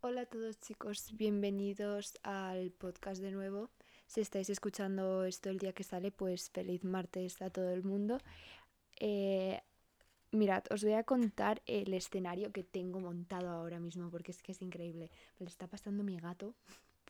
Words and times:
Hola 0.00 0.20
a 0.20 0.26
todos 0.26 0.60
chicos, 0.60 1.12
bienvenidos 1.16 2.14
al 2.22 2.70
podcast 2.70 3.20
de 3.20 3.32
nuevo. 3.32 3.68
Si 4.06 4.20
estáis 4.20 4.48
escuchando 4.48 5.24
esto 5.24 5.50
el 5.50 5.58
día 5.58 5.72
que 5.72 5.82
sale, 5.82 6.12
pues 6.12 6.50
feliz 6.50 6.84
martes 6.84 7.42
a 7.42 7.50
todo 7.50 7.72
el 7.72 7.82
mundo. 7.82 8.18
Eh, 9.00 9.60
mirad, 10.30 10.62
os 10.70 10.84
voy 10.84 10.92
a 10.92 11.02
contar 11.02 11.62
el 11.66 11.92
escenario 11.94 12.52
que 12.52 12.62
tengo 12.62 13.00
montado 13.00 13.48
ahora 13.48 13.80
mismo 13.80 14.08
porque 14.08 14.30
es 14.30 14.40
que 14.40 14.52
es 14.52 14.62
increíble. 14.62 15.10
Le 15.40 15.46
está 15.46 15.66
pasando 15.66 16.04
mi 16.04 16.16
gato 16.16 16.54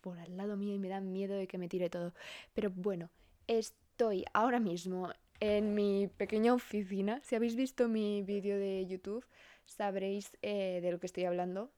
por 0.00 0.18
al 0.18 0.38
lado 0.38 0.56
mío 0.56 0.74
y 0.74 0.78
me 0.78 0.88
da 0.88 1.02
miedo 1.02 1.36
de 1.36 1.46
que 1.46 1.58
me 1.58 1.68
tire 1.68 1.90
todo. 1.90 2.14
Pero 2.54 2.70
bueno, 2.70 3.10
estoy 3.48 4.24
ahora 4.32 4.60
mismo 4.60 5.12
en 5.40 5.74
mi 5.74 6.08
pequeña 6.16 6.54
oficina. 6.54 7.20
Si 7.22 7.34
habéis 7.36 7.54
visto 7.54 7.86
mi 7.86 8.22
vídeo 8.22 8.56
de 8.56 8.86
YouTube, 8.86 9.26
sabréis 9.66 10.38
eh, 10.40 10.80
de 10.80 10.90
lo 10.90 10.98
que 10.98 11.06
estoy 11.06 11.26
hablando. 11.26 11.70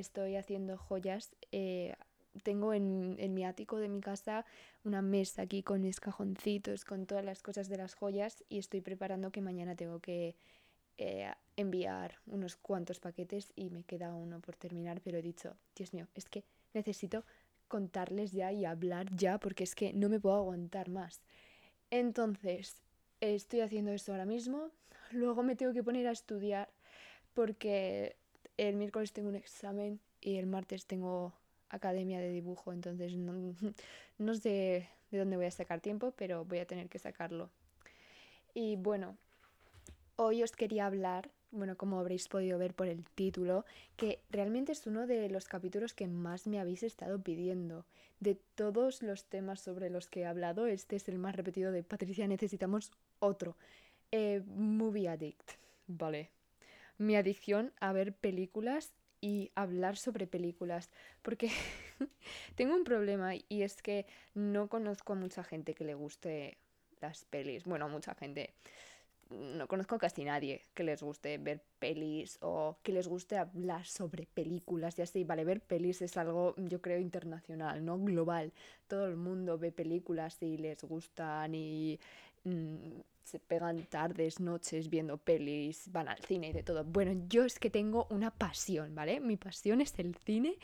Estoy 0.00 0.36
haciendo 0.36 0.78
joyas. 0.78 1.36
Eh, 1.52 1.94
tengo 2.42 2.72
en, 2.72 3.16
en, 3.18 3.34
mi 3.34 3.44
ático 3.44 3.78
de 3.78 3.88
mi 3.88 4.00
casa 4.00 4.46
una 4.84 5.02
mesa 5.02 5.42
aquí 5.42 5.62
con 5.62 5.82
mis 5.82 6.00
cajoncitos, 6.00 6.84
con 6.84 7.06
todas 7.06 7.24
las 7.24 7.42
cosas 7.42 7.68
de 7.68 7.76
las 7.76 7.94
joyas 7.94 8.42
y 8.48 8.58
estoy 8.58 8.80
preparando 8.80 9.30
que 9.30 9.42
mañana 9.42 9.74
tengo 9.74 10.00
que 10.00 10.36
eh, 10.96 11.30
enviar 11.56 12.16
unos 12.26 12.56
cuantos 12.56 13.00
paquetes 13.00 13.52
y 13.56 13.70
me 13.70 13.84
queda 13.84 14.14
uno 14.14 14.40
por 14.40 14.56
terminar, 14.56 15.00
pero 15.02 15.18
he 15.18 15.22
dicho, 15.22 15.56
Dios 15.74 15.92
mío, 15.92 16.06
es 16.14 16.28
que 16.28 16.44
necesito 16.72 17.24
contarles 17.68 18.32
ya 18.32 18.52
y 18.52 18.64
hablar 18.64 19.06
ya 19.14 19.38
porque 19.38 19.64
es 19.64 19.74
que 19.74 19.92
no 19.92 20.08
me 20.08 20.20
puedo 20.20 20.36
aguantar 20.36 20.88
más. 20.88 21.22
Entonces, 21.90 22.82
estoy 23.20 23.60
haciendo 23.60 23.92
esto 23.92 24.12
ahora 24.12 24.26
mismo, 24.26 24.70
luego 25.10 25.42
me 25.42 25.56
tengo 25.56 25.72
que 25.72 25.82
poner 25.82 26.06
a 26.06 26.12
estudiar 26.12 26.70
porque 27.32 28.16
el 28.68 28.76
miércoles 28.76 29.12
tengo 29.12 29.28
un 29.30 29.36
examen 29.36 30.00
y 30.20 30.36
el 30.36 30.46
martes 30.46 30.84
tengo 30.86 31.32
academia 31.70 32.20
de 32.20 32.28
dibujo, 32.28 32.72
entonces 32.72 33.14
no, 34.18 34.34
sé 34.34 34.88
de 35.10 35.18
dónde 35.18 35.36
voy 35.36 35.46
a 35.46 35.50
sacar 35.50 35.80
tiempo, 35.80 36.12
pero 36.16 36.44
voy 36.44 36.58
a 36.58 36.66
tener 36.66 36.88
que 36.88 36.98
sacarlo. 36.98 37.50
Y 38.52 38.76
bueno, 38.76 39.16
hoy 40.16 40.42
os 40.42 40.52
quería 40.52 40.86
hablar, 40.86 41.30
bueno, 41.52 41.76
como 41.76 41.98
habréis 41.98 42.28
podido 42.28 42.58
ver 42.58 42.74
por 42.74 42.88
el 42.88 43.04
título, 43.14 43.64
que 43.96 44.20
realmente 44.30 44.72
es 44.72 44.86
uno 44.86 45.06
de 45.06 45.30
los 45.30 45.48
capítulos 45.48 45.94
que 45.94 46.06
más 46.06 46.46
me 46.46 46.60
habéis 46.60 46.82
estado 46.82 47.20
pidiendo. 47.22 47.86
De 48.18 48.34
todos 48.54 49.02
los 49.02 49.24
temas 49.24 49.60
sobre 49.60 49.88
los 49.88 50.06
que 50.06 50.20
he 50.20 50.26
hablado, 50.26 50.66
este 50.66 50.96
es 50.96 51.08
el 51.08 51.18
más 51.18 51.34
repetido 51.34 51.72
de 51.72 51.82
Patricia, 51.82 52.28
necesitamos 52.28 52.92
otro. 53.20 53.56
Eh, 54.12 54.42
movie 54.46 55.08
Addict, 55.08 55.52
vale. 55.86 56.39
Mi 57.00 57.16
adicción 57.16 57.72
a 57.80 57.94
ver 57.94 58.12
películas 58.12 58.92
y 59.22 59.52
hablar 59.54 59.96
sobre 59.96 60.26
películas, 60.26 60.90
porque 61.22 61.48
tengo 62.56 62.74
un 62.74 62.84
problema 62.84 63.34
y 63.36 63.62
es 63.62 63.80
que 63.80 64.04
no 64.34 64.68
conozco 64.68 65.14
a 65.14 65.16
mucha 65.16 65.42
gente 65.42 65.72
que 65.72 65.84
le 65.84 65.94
guste 65.94 66.58
las 67.00 67.24
pelis, 67.24 67.64
bueno, 67.64 67.88
mucha 67.88 68.14
gente, 68.14 68.52
no 69.30 69.66
conozco 69.66 69.94
a 69.94 69.98
casi 69.98 70.24
nadie 70.24 70.66
que 70.74 70.84
les 70.84 71.02
guste 71.02 71.38
ver 71.38 71.62
pelis 71.78 72.36
o 72.42 72.76
que 72.82 72.92
les 72.92 73.08
guste 73.08 73.38
hablar 73.38 73.86
sobre 73.86 74.26
películas 74.26 74.98
y 74.98 75.02
así, 75.02 75.24
vale, 75.24 75.46
ver 75.46 75.62
pelis 75.62 76.02
es 76.02 76.18
algo 76.18 76.54
yo 76.58 76.82
creo 76.82 76.98
internacional, 76.98 77.82
¿no? 77.82 77.98
Global, 77.98 78.52
todo 78.88 79.06
el 79.06 79.16
mundo 79.16 79.56
ve 79.56 79.72
películas 79.72 80.36
y 80.42 80.58
les 80.58 80.84
gustan 80.84 81.54
y 81.54 81.98
mmm, 82.44 83.00
se 83.22 83.38
pegan 83.38 83.84
tardes, 83.86 84.40
noches 84.40 84.88
viendo 84.88 85.18
pelis, 85.18 85.90
van 85.92 86.08
al 86.08 86.18
cine 86.18 86.48
y 86.48 86.52
de 86.52 86.62
todo. 86.62 86.84
Bueno, 86.84 87.24
yo 87.28 87.44
es 87.44 87.58
que 87.58 87.70
tengo 87.70 88.06
una 88.10 88.30
pasión, 88.30 88.94
¿vale? 88.94 89.20
Mi 89.20 89.36
pasión 89.36 89.80
es 89.80 89.98
el 89.98 90.14
cine 90.16 90.58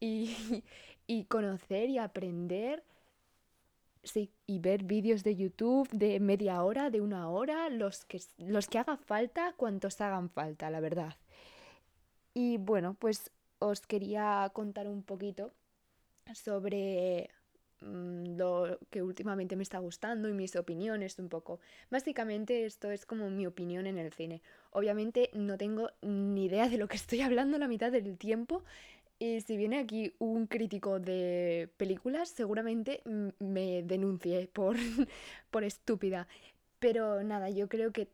y, 0.00 0.36
y 1.06 1.24
conocer 1.24 1.90
y 1.90 1.98
aprender. 1.98 2.84
Sí, 4.02 4.30
y 4.46 4.60
ver 4.60 4.84
vídeos 4.84 5.22
de 5.22 5.36
YouTube 5.36 5.88
de 5.90 6.18
media 6.20 6.62
hora, 6.62 6.88
de 6.88 7.00
una 7.00 7.28
hora, 7.28 7.68
los 7.68 8.04
que, 8.04 8.20
los 8.38 8.68
que 8.68 8.78
haga 8.78 8.96
falta, 8.96 9.52
cuantos 9.56 10.00
hagan 10.00 10.30
falta, 10.30 10.70
la 10.70 10.80
verdad. 10.80 11.16
Y 12.32 12.56
bueno, 12.58 12.94
pues 12.94 13.30
os 13.58 13.80
quería 13.80 14.50
contar 14.54 14.88
un 14.88 15.02
poquito 15.02 15.52
sobre 16.34 17.30
lo 17.80 18.78
que 18.90 19.02
últimamente 19.02 19.56
me 19.56 19.62
está 19.62 19.78
gustando 19.78 20.28
y 20.28 20.32
mis 20.32 20.56
opiniones 20.56 21.18
un 21.18 21.28
poco. 21.28 21.60
Básicamente 21.90 22.66
esto 22.66 22.90
es 22.90 23.06
como 23.06 23.30
mi 23.30 23.46
opinión 23.46 23.86
en 23.86 23.98
el 23.98 24.12
cine. 24.12 24.42
Obviamente 24.70 25.30
no 25.32 25.56
tengo 25.56 25.90
ni 26.02 26.46
idea 26.46 26.68
de 26.68 26.78
lo 26.78 26.88
que 26.88 26.96
estoy 26.96 27.20
hablando 27.20 27.58
la 27.58 27.68
mitad 27.68 27.92
del 27.92 28.16
tiempo 28.18 28.64
y 29.18 29.40
si 29.40 29.56
viene 29.56 29.78
aquí 29.78 30.14
un 30.18 30.46
crítico 30.46 31.00
de 31.00 31.68
películas 31.76 32.28
seguramente 32.28 33.02
me 33.40 33.82
denuncie 33.82 34.48
por, 34.48 34.76
por 35.50 35.64
estúpida. 35.64 36.28
Pero 36.78 37.22
nada, 37.24 37.50
yo 37.50 37.68
creo 37.68 37.92
que 37.92 38.08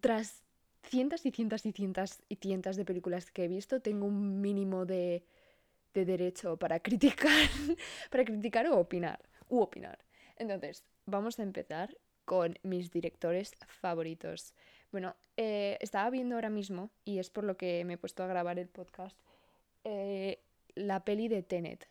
tras 0.00 0.44
cientos 0.84 1.26
y 1.26 1.30
cientos 1.30 1.66
y 1.66 1.72
cientos 1.72 2.20
y 2.28 2.36
cientos 2.36 2.76
de 2.76 2.84
películas 2.84 3.30
que 3.30 3.44
he 3.44 3.48
visto 3.48 3.80
tengo 3.80 4.06
un 4.06 4.40
mínimo 4.40 4.86
de 4.86 5.24
de 5.94 6.04
derecho 6.04 6.56
para 6.56 6.80
criticar, 6.86 7.48
para 8.10 8.24
criticar 8.24 8.66
o 8.66 8.78
opinar, 8.78 9.20
u 9.48 9.60
opinar. 9.60 9.98
Entonces, 10.36 10.84
vamos 11.06 11.38
a 11.38 11.42
empezar 11.42 11.96
con 12.24 12.58
mis 12.62 12.90
directores 12.90 13.54
favoritos. 13.66 14.54
Bueno, 14.92 15.16
eh, 15.36 15.78
estaba 15.80 16.10
viendo 16.10 16.36
ahora 16.36 16.50
mismo, 16.50 16.90
y 17.04 17.18
es 17.18 17.30
por 17.30 17.44
lo 17.44 17.56
que 17.56 17.84
me 17.84 17.94
he 17.94 17.98
puesto 17.98 18.22
a 18.22 18.26
grabar 18.26 18.58
el 18.58 18.68
podcast, 18.68 19.18
eh, 19.84 20.40
la 20.74 21.04
peli 21.04 21.28
de 21.28 21.42
Tenet. 21.42 21.88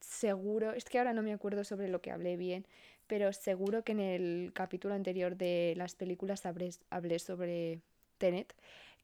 Seguro, 0.00 0.72
es 0.72 0.84
que 0.84 0.98
ahora 0.98 1.12
no 1.12 1.22
me 1.22 1.32
acuerdo 1.32 1.64
sobre 1.64 1.88
lo 1.88 2.00
que 2.00 2.10
hablé 2.10 2.36
bien, 2.36 2.66
pero 3.06 3.32
seguro 3.32 3.82
que 3.82 3.92
en 3.92 4.00
el 4.00 4.52
capítulo 4.54 4.94
anterior 4.94 5.36
de 5.36 5.74
las 5.76 5.94
películas 5.94 6.44
hablé, 6.46 7.18
sobre 7.18 7.80
Tenet 8.18 8.54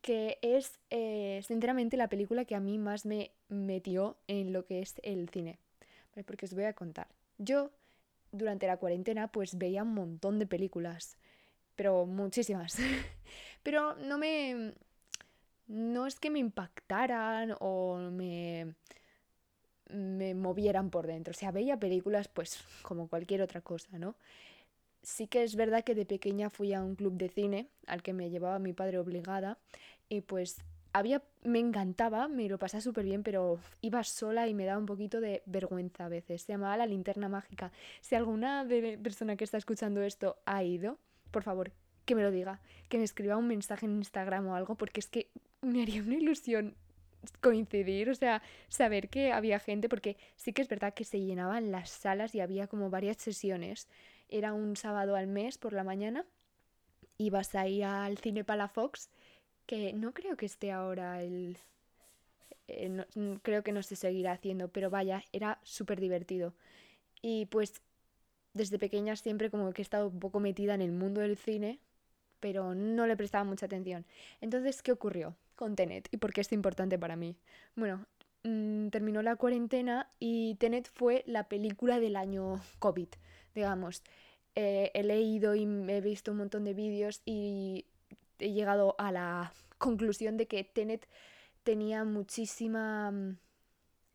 que 0.04 0.38
es 0.42 0.78
eh, 0.90 1.40
sinceramente 1.46 1.96
la 1.96 2.08
película 2.08 2.44
que 2.44 2.54
a 2.54 2.60
mí 2.60 2.76
más 2.76 3.06
me 3.06 3.30
metió 3.48 4.18
en 4.28 4.52
lo 4.52 4.66
que 4.66 4.82
es 4.82 5.00
el 5.02 5.30
cine. 5.30 5.58
Porque 6.26 6.44
os 6.44 6.52
voy 6.52 6.64
a 6.64 6.74
contar. 6.74 7.08
Yo 7.38 7.70
durante 8.30 8.66
la 8.66 8.76
cuarentena 8.76 9.28
pues 9.28 9.56
veía 9.56 9.82
un 9.82 9.94
montón 9.94 10.38
de 10.38 10.46
películas, 10.46 11.16
pero 11.74 12.04
muchísimas. 12.04 12.76
pero 13.62 13.94
no 13.96 14.18
me... 14.18 14.74
No 15.68 16.06
es 16.06 16.20
que 16.20 16.28
me 16.28 16.38
impactaran 16.38 17.56
o 17.58 17.96
me 18.12 18.74
me 19.88 20.34
movieran 20.34 20.90
por 20.90 21.06
dentro. 21.06 21.30
O 21.30 21.34
sea, 21.34 21.50
veía 21.50 21.78
películas 21.78 22.28
pues 22.28 22.62
como 22.82 23.08
cualquier 23.08 23.40
otra 23.40 23.62
cosa, 23.62 23.98
¿no? 23.98 24.16
Sí 25.02 25.28
que 25.28 25.44
es 25.44 25.56
verdad 25.56 25.82
que 25.82 25.94
de 25.94 26.04
pequeña 26.04 26.50
fui 26.50 26.74
a 26.74 26.82
un 26.82 26.94
club 26.94 27.14
de 27.14 27.30
cine 27.30 27.68
al 27.86 28.02
que 28.02 28.12
me 28.12 28.28
llevaba 28.28 28.58
mi 28.58 28.74
padre 28.74 28.98
obligada 28.98 29.58
y 30.08 30.20
pues 30.20 30.58
había, 30.92 31.22
me 31.42 31.58
encantaba, 31.58 32.28
me 32.28 32.48
lo 32.48 32.58
pasaba 32.58 32.80
súper 32.80 33.04
bien, 33.04 33.22
pero 33.22 33.58
iba 33.80 34.02
sola 34.04 34.46
y 34.46 34.54
me 34.54 34.64
daba 34.64 34.78
un 34.78 34.86
poquito 34.86 35.20
de 35.20 35.42
vergüenza 35.46 36.06
a 36.06 36.08
veces. 36.08 36.42
Se 36.42 36.52
llamaba 36.52 36.76
La 36.76 36.86
Linterna 36.86 37.28
Mágica. 37.28 37.72
Si 38.00 38.14
alguna 38.14 38.64
de 38.64 38.98
persona 38.98 39.36
que 39.36 39.44
está 39.44 39.58
escuchando 39.58 40.02
esto 40.02 40.36
ha 40.46 40.62
ido, 40.62 40.98
por 41.30 41.42
favor, 41.42 41.72
que 42.04 42.14
me 42.14 42.22
lo 42.22 42.30
diga, 42.30 42.60
que 42.88 42.98
me 42.98 43.04
escriba 43.04 43.36
un 43.36 43.48
mensaje 43.48 43.86
en 43.86 43.96
Instagram 43.96 44.46
o 44.46 44.54
algo, 44.54 44.76
porque 44.76 45.00
es 45.00 45.08
que 45.08 45.30
me 45.62 45.82
haría 45.82 46.02
una 46.02 46.14
ilusión 46.14 46.76
coincidir, 47.40 48.10
o 48.10 48.14
sea, 48.14 48.42
saber 48.68 49.08
que 49.08 49.32
había 49.32 49.58
gente, 49.58 49.88
porque 49.88 50.16
sí 50.36 50.52
que 50.52 50.62
es 50.62 50.68
verdad 50.68 50.94
que 50.94 51.04
se 51.04 51.20
llenaban 51.20 51.72
las 51.72 51.90
salas 51.90 52.34
y 52.34 52.40
había 52.40 52.66
como 52.66 52.90
varias 52.90 53.16
sesiones 53.16 53.88
era 54.28 54.52
un 54.52 54.76
sábado 54.76 55.16
al 55.16 55.26
mes 55.26 55.58
por 55.58 55.72
la 55.72 55.84
mañana, 55.84 56.24
ibas 57.18 57.54
ahí 57.54 57.82
al 57.82 58.18
cine 58.18 58.44
Palafox, 58.44 59.10
que 59.66 59.92
no 59.92 60.12
creo 60.12 60.36
que 60.36 60.46
esté 60.46 60.72
ahora 60.72 61.22
el... 61.22 61.58
Eh, 62.68 63.04
creo 63.42 63.62
que 63.62 63.72
no 63.72 63.82
se 63.82 63.96
seguirá 63.96 64.32
haciendo, 64.32 64.68
pero 64.68 64.90
vaya, 64.90 65.24
era 65.32 65.58
súper 65.62 66.00
divertido. 66.00 66.54
Y 67.22 67.46
pues 67.46 67.82
desde 68.54 68.78
pequeña 68.78 69.16
siempre 69.16 69.50
como 69.50 69.72
que 69.72 69.82
he 69.82 69.84
estado 69.84 70.08
un 70.08 70.20
poco 70.20 70.40
metida 70.40 70.74
en 70.74 70.82
el 70.82 70.92
mundo 70.92 71.20
del 71.20 71.36
cine, 71.36 71.80
pero 72.40 72.74
no 72.74 73.06
le 73.06 73.16
prestaba 73.16 73.44
mucha 73.44 73.66
atención. 73.66 74.06
Entonces, 74.40 74.82
¿qué 74.82 74.92
ocurrió 74.92 75.36
con 75.56 75.76
Tenet? 75.76 76.08
¿Y 76.10 76.18
por 76.18 76.32
qué 76.32 76.42
es 76.42 76.52
importante 76.52 76.98
para 76.98 77.16
mí? 77.16 77.36
Bueno, 77.76 78.06
mm, 78.44 78.88
terminó 78.88 79.22
la 79.22 79.36
cuarentena 79.36 80.10
y 80.18 80.54
Tenet 80.56 80.88
fue 80.88 81.24
la 81.26 81.48
película 81.48 82.00
del 82.00 82.16
año 82.16 82.60
COVID 82.78 83.08
digamos. 83.54 84.02
Eh, 84.56 84.90
he 84.94 85.02
leído 85.02 85.54
y 85.54 85.64
he 85.64 86.00
visto 86.00 86.32
un 86.32 86.38
montón 86.38 86.64
de 86.64 86.74
vídeos 86.74 87.22
y 87.24 87.86
he 88.38 88.52
llegado 88.52 88.94
a 88.98 89.10
la 89.12 89.52
conclusión 89.78 90.36
de 90.36 90.46
que 90.46 90.64
Tenet 90.64 91.08
tenía 91.62 92.04
muchísima 92.04 93.10
mm, 93.10 93.38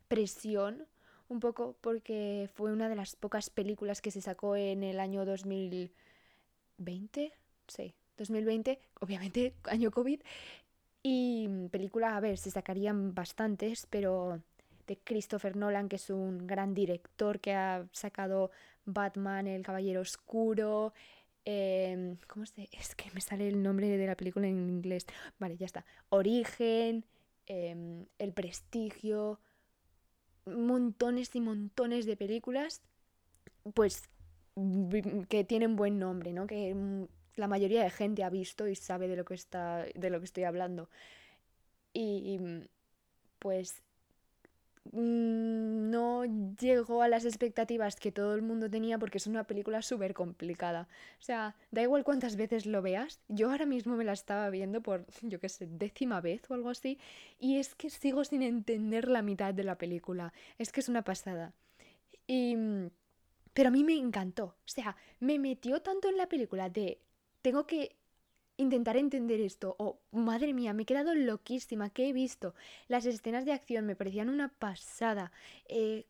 presión, 0.07 0.85
un 1.27 1.39
poco 1.39 1.75
porque 1.81 2.49
fue 2.53 2.71
una 2.71 2.89
de 2.89 2.95
las 2.95 3.15
pocas 3.15 3.49
películas 3.49 4.01
que 4.01 4.11
se 4.11 4.21
sacó 4.21 4.55
en 4.55 4.83
el 4.83 4.99
año 4.99 5.25
2020, 5.25 7.33
sí, 7.67 7.95
2020, 8.17 8.79
obviamente 8.99 9.53
año 9.65 9.91
COVID, 9.91 10.21
y 11.03 11.47
mm, 11.47 11.69
película, 11.69 12.17
a 12.17 12.19
ver, 12.19 12.37
se 12.37 12.51
sacarían 12.51 13.13
bastantes, 13.13 13.87
pero 13.89 14.41
de 14.87 14.97
Christopher 14.97 15.55
Nolan, 15.55 15.87
que 15.87 15.97
es 15.97 16.09
un 16.09 16.47
gran 16.47 16.73
director 16.73 17.39
que 17.39 17.53
ha 17.53 17.85
sacado 17.91 18.51
Batman, 18.85 19.47
El 19.47 19.63
Caballero 19.63 20.01
Oscuro. 20.01 20.93
Em, 21.45 22.17
¿Cómo 22.27 22.45
se.? 22.45 22.69
Es 22.71 22.95
que 22.95 23.09
me 23.11 23.21
sale 23.21 23.47
el 23.47 23.61
nombre 23.63 23.87
de 23.87 24.07
la 24.07 24.15
película 24.15 24.47
en 24.47 24.69
inglés. 24.69 25.05
Vale, 25.39 25.57
ya 25.57 25.65
está. 25.65 25.85
Origen, 26.09 27.05
em, 27.47 28.05
El 28.17 28.33
Prestigio, 28.33 29.39
montones 30.45 31.35
y 31.35 31.41
montones 31.41 32.05
de 32.05 32.17
películas, 32.17 32.81
pues 33.73 34.09
que 35.29 35.43
tienen 35.43 35.75
buen 35.75 35.99
nombre, 35.99 36.33
¿no? 36.33 36.47
Que 36.47 36.73
mm, 36.75 37.07
la 37.35 37.47
mayoría 37.47 37.83
de 37.83 37.89
gente 37.89 38.23
ha 38.23 38.29
visto 38.29 38.67
y 38.67 38.75
sabe 38.75 39.07
de 39.07 39.15
lo 39.15 39.25
que 39.25 39.35
está 39.35 39.85
de 39.95 40.09
lo 40.09 40.19
que 40.19 40.25
estoy 40.25 40.43
hablando. 40.43 40.89
Y 41.93 42.39
pues 43.39 43.81
mm, 43.81 43.88
no 44.91 46.25
llegó 46.59 47.03
a 47.03 47.07
las 47.07 47.25
expectativas 47.25 47.95
que 47.95 48.11
todo 48.11 48.33
el 48.33 48.41
mundo 48.41 48.69
tenía 48.69 48.97
porque 48.97 49.19
es 49.19 49.27
una 49.27 49.43
película 49.43 49.81
súper 49.81 50.13
complicada. 50.13 50.87
O 51.19 51.21
sea, 51.21 51.55
da 51.71 51.81
igual 51.81 52.03
cuántas 52.03 52.35
veces 52.35 52.65
lo 52.65 52.81
veas. 52.81 53.19
Yo 53.27 53.51
ahora 53.51 53.65
mismo 53.65 53.95
me 53.95 54.03
la 54.03 54.13
estaba 54.13 54.49
viendo 54.49 54.81
por, 54.81 55.05
yo 55.21 55.39
qué 55.39 55.49
sé, 55.49 55.67
décima 55.67 56.21
vez 56.21 56.49
o 56.49 56.53
algo 56.53 56.69
así. 56.69 56.97
Y 57.39 57.57
es 57.57 57.75
que 57.75 57.89
sigo 57.89 58.23
sin 58.23 58.41
entender 58.41 59.07
la 59.07 59.21
mitad 59.21 59.53
de 59.53 59.63
la 59.63 59.77
película. 59.77 60.33
Es 60.57 60.71
que 60.71 60.79
es 60.79 60.89
una 60.89 61.03
pasada. 61.03 61.53
Y... 62.27 62.55
Pero 63.53 63.69
a 63.69 63.71
mí 63.71 63.83
me 63.83 63.97
encantó. 63.97 64.45
O 64.45 64.67
sea, 64.67 64.95
me 65.19 65.39
metió 65.39 65.81
tanto 65.81 66.07
en 66.07 66.17
la 66.17 66.29
película 66.29 66.69
de 66.69 67.01
tengo 67.41 67.65
que 67.65 67.98
intentar 68.59 68.97
entender 68.97 69.39
esto. 69.39 69.75
O, 69.79 69.99
madre 70.11 70.53
mía, 70.53 70.73
me 70.73 70.83
he 70.83 70.85
quedado 70.85 71.15
loquísima. 71.15 71.89
¿Qué 71.89 72.09
he 72.09 72.13
visto? 72.13 72.53
Las 72.87 73.05
escenas 73.05 73.45
de 73.45 73.53
acción 73.53 73.85
me 73.85 73.95
parecían 73.95 74.29
una 74.29 74.49
pasada. 74.49 75.31
Eh, 75.67 76.05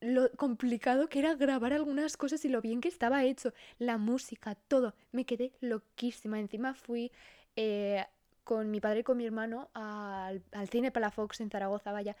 lo 0.00 0.30
complicado 0.32 1.08
que 1.08 1.18
era 1.20 1.34
grabar 1.34 1.72
algunas 1.72 2.16
cosas 2.16 2.44
y 2.44 2.48
lo 2.48 2.60
bien 2.60 2.80
que 2.80 2.88
estaba 2.88 3.24
hecho. 3.24 3.52
La 3.78 3.98
música, 3.98 4.54
todo. 4.54 4.94
Me 5.12 5.24
quedé 5.24 5.52
loquísima. 5.60 6.40
Encima 6.40 6.74
fui 6.74 7.12
eh, 7.56 8.04
con 8.44 8.70
mi 8.70 8.80
padre 8.80 9.00
y 9.00 9.02
con 9.02 9.16
mi 9.18 9.26
hermano 9.26 9.68
al, 9.74 10.42
al 10.52 10.68
cine 10.68 10.92
Palafox 10.92 11.40
en 11.40 11.50
Zaragoza, 11.50 11.92
vaya 11.92 12.16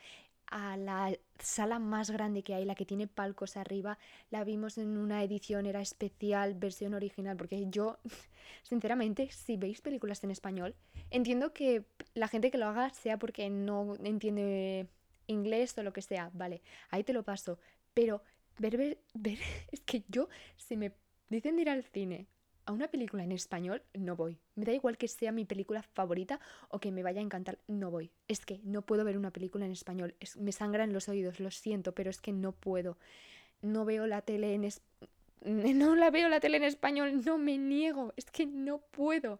a 0.48 0.76
la 0.76 1.16
sala 1.38 1.78
más 1.78 2.10
grande 2.10 2.42
que 2.42 2.54
hay, 2.54 2.64
la 2.64 2.74
que 2.74 2.86
tiene 2.86 3.06
palcos 3.06 3.56
arriba. 3.56 3.98
La 4.30 4.44
vimos 4.44 4.78
en 4.78 4.96
una 4.96 5.22
edición, 5.22 5.66
era 5.66 5.80
especial, 5.80 6.54
versión 6.54 6.94
original, 6.94 7.36
porque 7.36 7.66
yo, 7.68 7.98
sinceramente, 8.62 9.30
si 9.30 9.56
veis 9.56 9.80
películas 9.80 10.22
en 10.24 10.30
español, 10.30 10.74
entiendo 11.10 11.52
que 11.52 11.84
la 12.14 12.28
gente 12.28 12.50
que 12.50 12.58
lo 12.58 12.66
haga 12.66 12.90
sea 12.90 13.18
porque 13.18 13.50
no 13.50 13.94
entiende 14.02 14.88
inglés 15.26 15.76
o 15.78 15.82
lo 15.82 15.92
que 15.92 16.02
sea, 16.02 16.30
vale, 16.32 16.62
ahí 16.90 17.04
te 17.04 17.12
lo 17.12 17.22
paso. 17.22 17.58
Pero 17.94 18.22
ver, 18.58 18.76
ver, 18.76 18.98
ver, 19.14 19.38
es 19.72 19.80
que 19.80 20.04
yo, 20.08 20.28
si 20.56 20.76
me 20.76 20.92
dicen 21.28 21.56
de 21.56 21.62
ir 21.62 21.70
al 21.70 21.84
cine 21.84 22.26
a 22.66 22.72
una 22.72 22.88
película 22.88 23.24
en 23.24 23.32
español 23.32 23.82
no 23.94 24.16
voy. 24.16 24.38
Me 24.56 24.64
da 24.64 24.72
igual 24.72 24.98
que 24.98 25.08
sea 25.08 25.32
mi 25.32 25.44
película 25.44 25.82
favorita 25.82 26.40
o 26.68 26.78
que 26.78 26.92
me 26.92 27.02
vaya 27.02 27.20
a 27.20 27.24
encantar, 27.24 27.58
no 27.68 27.90
voy. 27.90 28.10
Es 28.28 28.44
que 28.44 28.60
no 28.64 28.82
puedo 28.82 29.04
ver 29.04 29.16
una 29.16 29.30
película 29.30 29.64
en 29.64 29.72
español. 29.72 30.14
me 30.38 30.52
sangran 30.52 30.92
los 30.92 31.08
oídos, 31.08 31.40
lo 31.40 31.50
siento, 31.50 31.92
pero 31.92 32.10
es 32.10 32.20
que 32.20 32.32
no 32.32 32.52
puedo. 32.52 32.98
No 33.62 33.84
veo 33.84 34.06
la 34.06 34.20
tele 34.20 34.54
en 34.54 34.68
No 35.44 35.94
la 35.94 36.10
veo 36.10 36.28
la 36.28 36.40
tele 36.40 36.56
en 36.56 36.64
español, 36.64 37.24
no 37.24 37.38
me 37.38 37.56
niego, 37.56 38.12
es 38.16 38.26
que 38.30 38.46
no 38.46 38.78
puedo. 38.78 39.38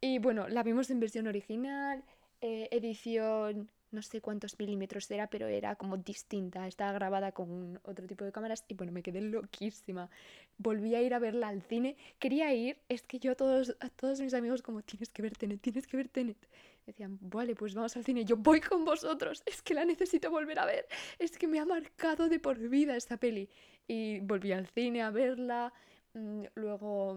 Y 0.00 0.18
bueno, 0.18 0.48
la 0.48 0.62
vimos 0.62 0.90
en 0.90 1.00
versión 1.00 1.26
original, 1.26 2.04
eh, 2.40 2.68
edición 2.70 3.70
no 3.92 4.02
sé 4.02 4.20
cuántos 4.20 4.58
milímetros 4.58 5.10
era, 5.10 5.28
pero 5.28 5.46
era 5.46 5.76
como 5.76 5.96
distinta, 5.96 6.66
estaba 6.66 6.92
grabada 6.92 7.32
con 7.32 7.78
otro 7.84 8.06
tipo 8.06 8.24
de 8.24 8.32
cámaras 8.32 8.64
y 8.68 8.74
bueno, 8.74 8.92
me 8.92 9.02
quedé 9.02 9.20
loquísima. 9.20 10.10
Volví 10.58 10.94
a 10.94 11.02
ir 11.02 11.14
a 11.14 11.18
verla 11.18 11.48
al 11.48 11.62
cine, 11.62 11.96
quería 12.18 12.52
ir, 12.54 12.78
es 12.88 13.02
que 13.02 13.18
yo 13.18 13.32
a 13.32 13.34
todos, 13.34 13.76
a 13.80 13.88
todos 13.90 14.20
mis 14.20 14.34
amigos 14.34 14.62
como, 14.62 14.82
tienes 14.82 15.10
que 15.10 15.22
ver 15.22 15.36
Tenet, 15.36 15.60
tienes 15.60 15.86
que 15.86 15.96
ver 15.96 16.08
Tenet. 16.08 16.38
Decían, 16.86 17.18
vale, 17.20 17.54
pues 17.54 17.74
vamos 17.74 17.96
al 17.96 18.04
cine, 18.04 18.24
yo 18.24 18.36
voy 18.36 18.60
con 18.60 18.84
vosotros, 18.84 19.42
es 19.46 19.62
que 19.62 19.74
la 19.74 19.84
necesito 19.84 20.30
volver 20.30 20.58
a 20.58 20.66
ver, 20.66 20.88
es 21.18 21.38
que 21.38 21.46
me 21.46 21.60
ha 21.60 21.64
marcado 21.64 22.28
de 22.28 22.40
por 22.40 22.58
vida 22.58 22.96
esta 22.96 23.16
peli. 23.18 23.48
Y 23.86 24.20
volví 24.20 24.52
al 24.52 24.66
cine 24.66 25.02
a 25.02 25.10
verla, 25.10 25.72
mm, 26.14 26.44
luego 26.54 27.14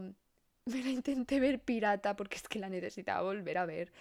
me 0.65 0.83
la 0.83 0.89
intenté 0.89 1.39
ver 1.39 1.59
pirata 1.59 2.15
porque 2.15 2.37
es 2.37 2.47
que 2.47 2.59
la 2.59 2.69
necesitaba 2.69 3.21
volver 3.21 3.57
a 3.57 3.65
ver 3.65 3.91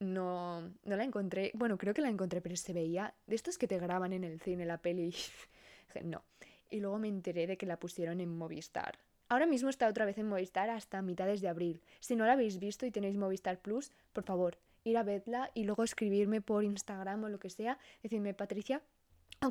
no, 0.00 0.60
no 0.60 0.96
la 0.96 1.04
encontré. 1.04 1.50
Bueno, 1.54 1.78
creo 1.78 1.94
que 1.94 2.02
la 2.02 2.08
encontré, 2.08 2.40
pero 2.40 2.56
se 2.56 2.72
veía 2.72 3.14
de 3.26 3.34
estos 3.34 3.58
que 3.58 3.68
te 3.68 3.78
graban 3.78 4.12
en 4.12 4.24
el 4.24 4.40
cine 4.40 4.66
la 4.66 4.78
peli. 4.78 5.14
no. 6.04 6.22
Y 6.70 6.80
luego 6.80 6.98
me 6.98 7.08
enteré 7.08 7.46
de 7.46 7.56
que 7.56 7.66
la 7.66 7.78
pusieron 7.78 8.20
en 8.20 8.36
Movistar. 8.36 8.98
Ahora 9.28 9.46
mismo 9.46 9.68
está 9.68 9.88
otra 9.88 10.04
vez 10.04 10.18
en 10.18 10.28
Movistar 10.28 10.70
hasta 10.70 11.02
mitades 11.02 11.40
de 11.40 11.48
abril. 11.48 11.80
Si 12.00 12.14
no 12.14 12.26
la 12.26 12.32
habéis 12.32 12.58
visto 12.58 12.86
y 12.86 12.90
tenéis 12.90 13.16
Movistar 13.16 13.58
Plus, 13.58 13.90
por 14.12 14.24
favor, 14.24 14.58
ir 14.84 14.96
a 14.96 15.02
verla 15.02 15.50
y 15.54 15.64
luego 15.64 15.82
escribirme 15.82 16.40
por 16.40 16.62
Instagram 16.62 17.24
o 17.24 17.28
lo 17.28 17.40
que 17.40 17.50
sea, 17.50 17.78
decirme, 18.02 18.34
Patricia, 18.34 18.82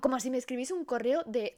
como 0.01 0.19
si 0.19 0.29
me 0.29 0.37
escribís 0.37 0.71
un 0.71 0.85
correo 0.85 1.23
de 1.25 1.57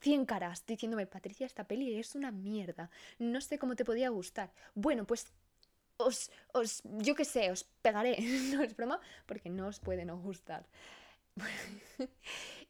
100 0.00 0.26
caras 0.26 0.64
diciéndome, 0.66 1.06
Patricia, 1.06 1.46
esta 1.46 1.64
peli 1.64 1.98
es 1.98 2.14
una 2.14 2.30
mierda. 2.30 2.90
No 3.18 3.40
sé 3.40 3.58
cómo 3.58 3.76
te 3.76 3.84
podía 3.84 4.08
gustar. 4.10 4.52
Bueno, 4.74 5.06
pues 5.06 5.26
os, 5.98 6.30
os 6.52 6.82
yo 6.84 7.14
qué 7.14 7.24
sé, 7.24 7.50
os 7.50 7.64
pegaré, 7.82 8.16
no 8.52 8.62
es 8.62 8.74
broma, 8.74 9.00
porque 9.26 9.50
no 9.50 9.66
os 9.68 9.80
puede 9.80 10.04
no 10.04 10.16
gustar. 10.18 10.66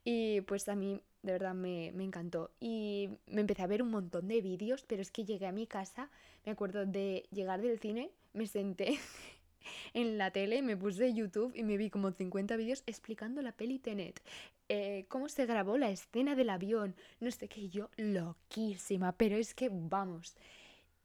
y 0.05 0.41
pues 0.43 0.69
a 0.69 0.75
mí 0.75 1.01
de 1.23 1.33
verdad 1.33 1.55
me, 1.55 1.93
me, 1.93 2.05
encantó. 2.05 2.51
Y 2.61 3.11
me 3.27 3.41
empecé 3.41 3.63
a 3.63 3.67
ver 3.67 3.83
un 3.83 3.91
montón 3.91 4.29
de 4.29 4.41
vídeos, 4.41 4.85
pero 4.85 5.03
es 5.03 5.11
que 5.11 5.25
llegué 5.25 5.47
a 5.47 5.53
mi 5.53 5.67
casa, 5.67 6.11
me 6.45 6.53
acuerdo 6.53 6.87
de 6.87 7.27
llegar 7.31 7.61
del 7.61 7.79
cine, 7.79 8.11
me 8.33 8.47
senté 8.47 8.99
en 9.95 10.19
la 10.19 10.31
tele, 10.31 10.63
me 10.63 10.77
puse 10.77 11.13
YouTube 11.13 11.53
y 11.55 11.63
me 11.63 11.77
vi 11.77 11.91
como 11.91 12.11
50 12.11 12.57
vídeos 12.57 12.83
explicando 12.87 13.43
la 13.43 13.53
peli 13.53 13.79
Tenet. 13.79 14.21
Eh, 14.69 15.07
cómo 15.09 15.29
se 15.29 15.47
grabó 15.47 15.79
la 15.79 15.91
escena 15.91 16.35
del 16.35 16.51
avión, 16.51 16.95
no 17.21 17.31
sé 17.31 17.49
qué, 17.49 17.69
yo 17.69 17.91
loquísima, 17.97 19.13
pero 19.13 19.37
es 19.37 19.55
que 19.55 19.71
vamos, 19.73 20.37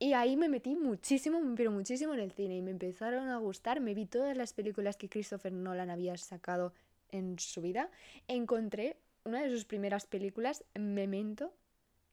y 0.03 0.11
ahí 0.11 0.35
me 0.35 0.49
metí 0.49 0.75
muchísimo, 0.75 1.39
pero 1.55 1.71
muchísimo 1.71 2.13
en 2.13 2.19
el 2.19 2.33
cine 2.33 2.57
y 2.57 2.61
me 2.61 2.71
empezaron 2.71 3.29
a 3.29 3.37
gustar. 3.37 3.79
Me 3.79 3.93
vi 3.93 4.05
todas 4.05 4.35
las 4.35 4.51
películas 4.51 4.97
que 4.97 5.07
Christopher 5.07 5.53
Nolan 5.53 5.89
había 5.89 6.17
sacado 6.17 6.73
en 7.09 7.39
su 7.39 7.61
vida. 7.61 7.89
Encontré 8.27 8.97
una 9.23 9.41
de 9.41 9.49
sus 9.49 9.63
primeras 9.63 10.05
películas, 10.05 10.65
Memento, 10.75 11.53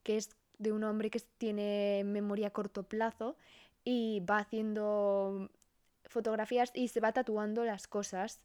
que 0.05 0.19
es 0.19 0.37
de 0.59 0.71
un 0.71 0.85
hombre 0.85 1.11
que 1.11 1.21
tiene 1.37 2.03
memoria 2.05 2.47
a 2.47 2.53
corto 2.53 2.85
plazo 2.85 3.37
y 3.83 4.21
va 4.21 4.38
haciendo 4.38 5.50
fotografías 6.05 6.71
y 6.73 6.87
se 6.87 7.00
va 7.00 7.11
tatuando 7.11 7.64
las 7.64 7.88
cosas 7.88 8.38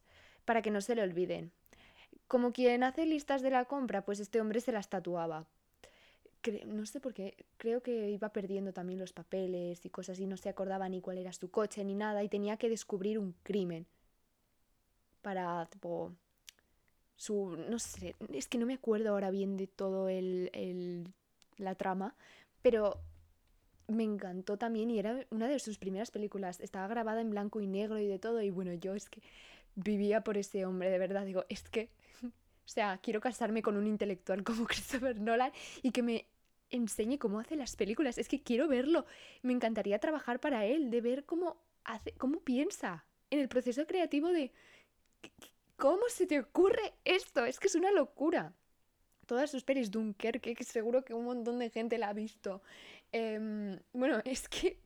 para 0.45 0.63
que 0.63 0.71
no 0.71 0.81
se 0.81 0.95
le 0.95 1.03
olviden. 1.03 1.51
Como 2.27 2.51
quien 2.51 2.81
hace 2.81 3.05
listas 3.05 3.43
de 3.43 3.51
la 3.51 3.65
compra, 3.65 4.01
pues 4.01 4.19
este 4.19 4.41
hombre 4.41 4.59
se 4.59 4.71
las 4.71 4.89
tatuaba 4.89 5.45
no 6.65 6.85
sé 6.85 6.99
por 6.99 7.13
qué, 7.13 7.45
creo 7.57 7.81
que 7.81 8.09
iba 8.09 8.29
perdiendo 8.29 8.73
también 8.73 8.99
los 8.99 9.13
papeles 9.13 9.85
y 9.85 9.89
cosas 9.89 10.19
y 10.19 10.27
no 10.27 10.37
se 10.37 10.49
acordaba 10.49 10.87
ni 10.89 11.01
cuál 11.01 11.17
era 11.17 11.33
su 11.33 11.49
coche 11.49 11.83
ni 11.83 11.95
nada 11.95 12.23
y 12.23 12.29
tenía 12.29 12.57
que 12.57 12.69
descubrir 12.69 13.19
un 13.19 13.33
crimen 13.43 13.85
para, 15.21 15.65
tipo, 15.67 16.11
su, 17.15 17.57
no 17.69 17.79
sé, 17.79 18.15
es 18.31 18.47
que 18.47 18.57
no 18.57 18.65
me 18.65 18.75
acuerdo 18.75 19.09
ahora 19.09 19.31
bien 19.31 19.57
de 19.57 19.67
todo 19.67 20.09
el, 20.09 20.49
el, 20.53 21.07
la 21.57 21.75
trama, 21.75 22.15
pero 22.61 22.99
me 23.87 24.03
encantó 24.03 24.57
también 24.57 24.91
y 24.91 24.99
era 24.99 25.25
una 25.31 25.47
de 25.47 25.59
sus 25.59 25.77
primeras 25.77 26.11
películas, 26.11 26.59
estaba 26.59 26.87
grabada 26.87 27.21
en 27.21 27.29
blanco 27.29 27.61
y 27.61 27.67
negro 27.67 27.99
y 27.99 28.07
de 28.07 28.19
todo 28.19 28.41
y 28.41 28.49
bueno, 28.49 28.73
yo 28.73 28.93
es 28.95 29.09
que 29.09 29.21
vivía 29.75 30.21
por 30.21 30.37
ese 30.37 30.65
hombre, 30.65 30.89
de 30.89 30.99
verdad, 30.99 31.25
digo, 31.25 31.45
es 31.49 31.63
que... 31.63 31.89
O 32.65 32.67
sea, 32.67 32.97
quiero 32.97 33.21
casarme 33.21 33.61
con 33.61 33.77
un 33.77 33.85
intelectual 33.85 34.43
como 34.43 34.65
Christopher 34.65 35.21
Nolan 35.21 35.51
y 35.83 35.91
que 35.91 36.01
me 36.01 36.25
enseñe 36.69 37.17
cómo 37.17 37.39
hace 37.39 37.55
las 37.55 37.75
películas. 37.75 38.17
Es 38.17 38.27
que 38.27 38.43
quiero 38.43 38.67
verlo. 38.67 39.05
Me 39.41 39.53
encantaría 39.53 39.99
trabajar 39.99 40.39
para 40.39 40.65
él, 40.65 40.91
de 40.91 41.01
ver 41.01 41.25
cómo 41.25 41.57
hace, 41.83 42.11
cómo 42.13 42.39
piensa 42.39 43.05
en 43.29 43.39
el 43.39 43.47
proceso 43.47 43.85
creativo 43.85 44.29
de 44.29 44.51
cómo 45.75 46.03
se 46.09 46.27
te 46.27 46.39
ocurre 46.39 46.93
esto. 47.03 47.45
Es 47.45 47.59
que 47.59 47.67
es 47.67 47.75
una 47.75 47.91
locura. 47.91 48.53
Todas 49.25 49.49
sus 49.49 49.63
pelis, 49.63 49.89
Dunkerque, 49.89 50.53
que 50.53 50.63
seguro 50.63 51.03
que 51.03 51.13
un 51.13 51.25
montón 51.25 51.57
de 51.59 51.69
gente 51.69 51.97
la 51.97 52.09
ha 52.09 52.13
visto. 52.13 52.61
Em, 53.11 53.79
bueno, 53.93 54.21
es 54.25 54.47
que, 54.47 54.79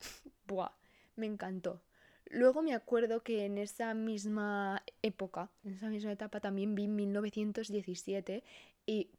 me 1.15 1.25
encantó. 1.25 1.81
Luego 2.25 2.61
me 2.61 2.73
acuerdo 2.73 3.23
que 3.23 3.45
en 3.45 3.57
esa 3.57 3.93
misma 3.93 4.83
época, 5.01 5.49
en 5.63 5.73
esa 5.73 5.89
misma 5.89 6.11
etapa, 6.11 6.39
también 6.39 6.75
vi 6.75 6.87
1917 6.87 8.43
y 8.85 9.09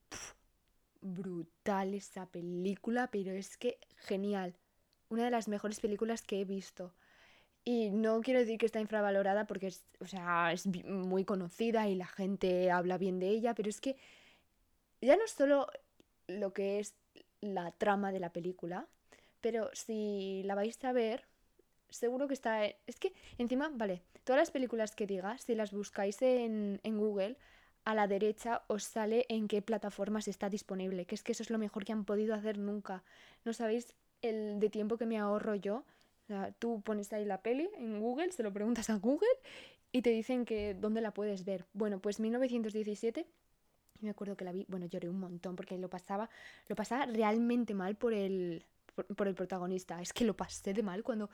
brutal 1.00 1.94
esa 1.94 2.26
película, 2.26 3.08
pero 3.10 3.32
es 3.32 3.56
que 3.56 3.78
genial. 3.96 4.54
Una 5.08 5.24
de 5.24 5.30
las 5.30 5.48
mejores 5.48 5.80
películas 5.80 6.22
que 6.22 6.40
he 6.40 6.44
visto. 6.44 6.94
Y 7.64 7.90
no 7.90 8.20
quiero 8.20 8.40
decir 8.40 8.58
que 8.58 8.66
está 8.66 8.80
infravalorada 8.80 9.46
porque 9.46 9.68
es, 9.68 9.84
o 10.00 10.06
sea, 10.06 10.52
es 10.52 10.66
muy 10.66 11.24
conocida 11.24 11.88
y 11.88 11.94
la 11.94 12.06
gente 12.06 12.70
habla 12.70 12.96
bien 12.96 13.18
de 13.18 13.28
ella, 13.28 13.54
pero 13.54 13.68
es 13.68 13.80
que 13.80 13.96
ya 15.00 15.16
no 15.16 15.24
es 15.24 15.32
solo 15.32 15.66
lo 16.26 16.52
que 16.52 16.78
es 16.80 16.94
la 17.40 17.72
trama 17.72 18.12
de 18.12 18.20
la 18.20 18.32
película, 18.32 18.86
pero 19.40 19.70
si 19.74 20.42
la 20.44 20.54
vais 20.54 20.82
a 20.84 20.92
ver, 20.92 21.24
seguro 21.90 22.28
que 22.28 22.34
está... 22.34 22.64
Es 22.64 22.98
que 22.98 23.12
encima, 23.38 23.70
vale, 23.72 24.02
todas 24.24 24.40
las 24.40 24.50
películas 24.50 24.94
que 24.94 25.06
diga, 25.06 25.36
si 25.38 25.54
las 25.54 25.72
buscáis 25.72 26.20
en, 26.22 26.80
en 26.82 26.98
Google, 26.98 27.36
a 27.84 27.94
la 27.94 28.06
derecha 28.06 28.62
os 28.66 28.84
sale 28.84 29.26
en 29.28 29.48
qué 29.48 29.62
plataformas 29.62 30.28
está 30.28 30.48
disponible, 30.48 31.06
que 31.06 31.14
es 31.14 31.22
que 31.22 31.32
eso 31.32 31.42
es 31.42 31.50
lo 31.50 31.58
mejor 31.58 31.84
que 31.84 31.92
han 31.92 32.04
podido 32.04 32.34
hacer 32.34 32.58
nunca. 32.58 33.02
No 33.44 33.52
sabéis 33.52 33.94
el 34.22 34.60
de 34.60 34.70
tiempo 34.70 34.98
que 34.98 35.06
me 35.06 35.18
ahorro 35.18 35.54
yo. 35.54 35.84
Tú 36.58 36.80
pones 36.82 37.12
ahí 37.12 37.24
la 37.24 37.42
peli 37.42 37.68
en 37.76 37.98
Google, 37.98 38.30
se 38.32 38.44
lo 38.44 38.52
preguntas 38.52 38.88
a 38.88 38.96
Google 38.96 39.28
y 39.90 40.02
te 40.02 40.10
dicen 40.10 40.44
que 40.44 40.74
dónde 40.74 41.00
la 41.00 41.12
puedes 41.12 41.44
ver. 41.44 41.66
Bueno, 41.72 41.98
pues 41.98 42.20
1917 42.20 43.26
me 44.02 44.10
acuerdo 44.10 44.36
que 44.36 44.44
la 44.44 44.52
vi, 44.52 44.64
bueno, 44.68 44.86
lloré 44.86 45.08
un 45.08 45.18
montón 45.18 45.56
porque 45.56 45.76
lo 45.78 45.90
pasaba, 45.90 46.30
lo 46.68 46.76
pasaba 46.76 47.06
realmente 47.06 47.74
mal 47.74 47.96
por 47.96 48.14
el, 48.14 48.64
por, 49.16 49.28
el 49.28 49.34
protagonista. 49.34 50.00
Es 50.00 50.12
que 50.12 50.24
lo 50.24 50.34
pasé 50.36 50.72
de 50.72 50.82
mal 50.82 51.02
cuando 51.02 51.30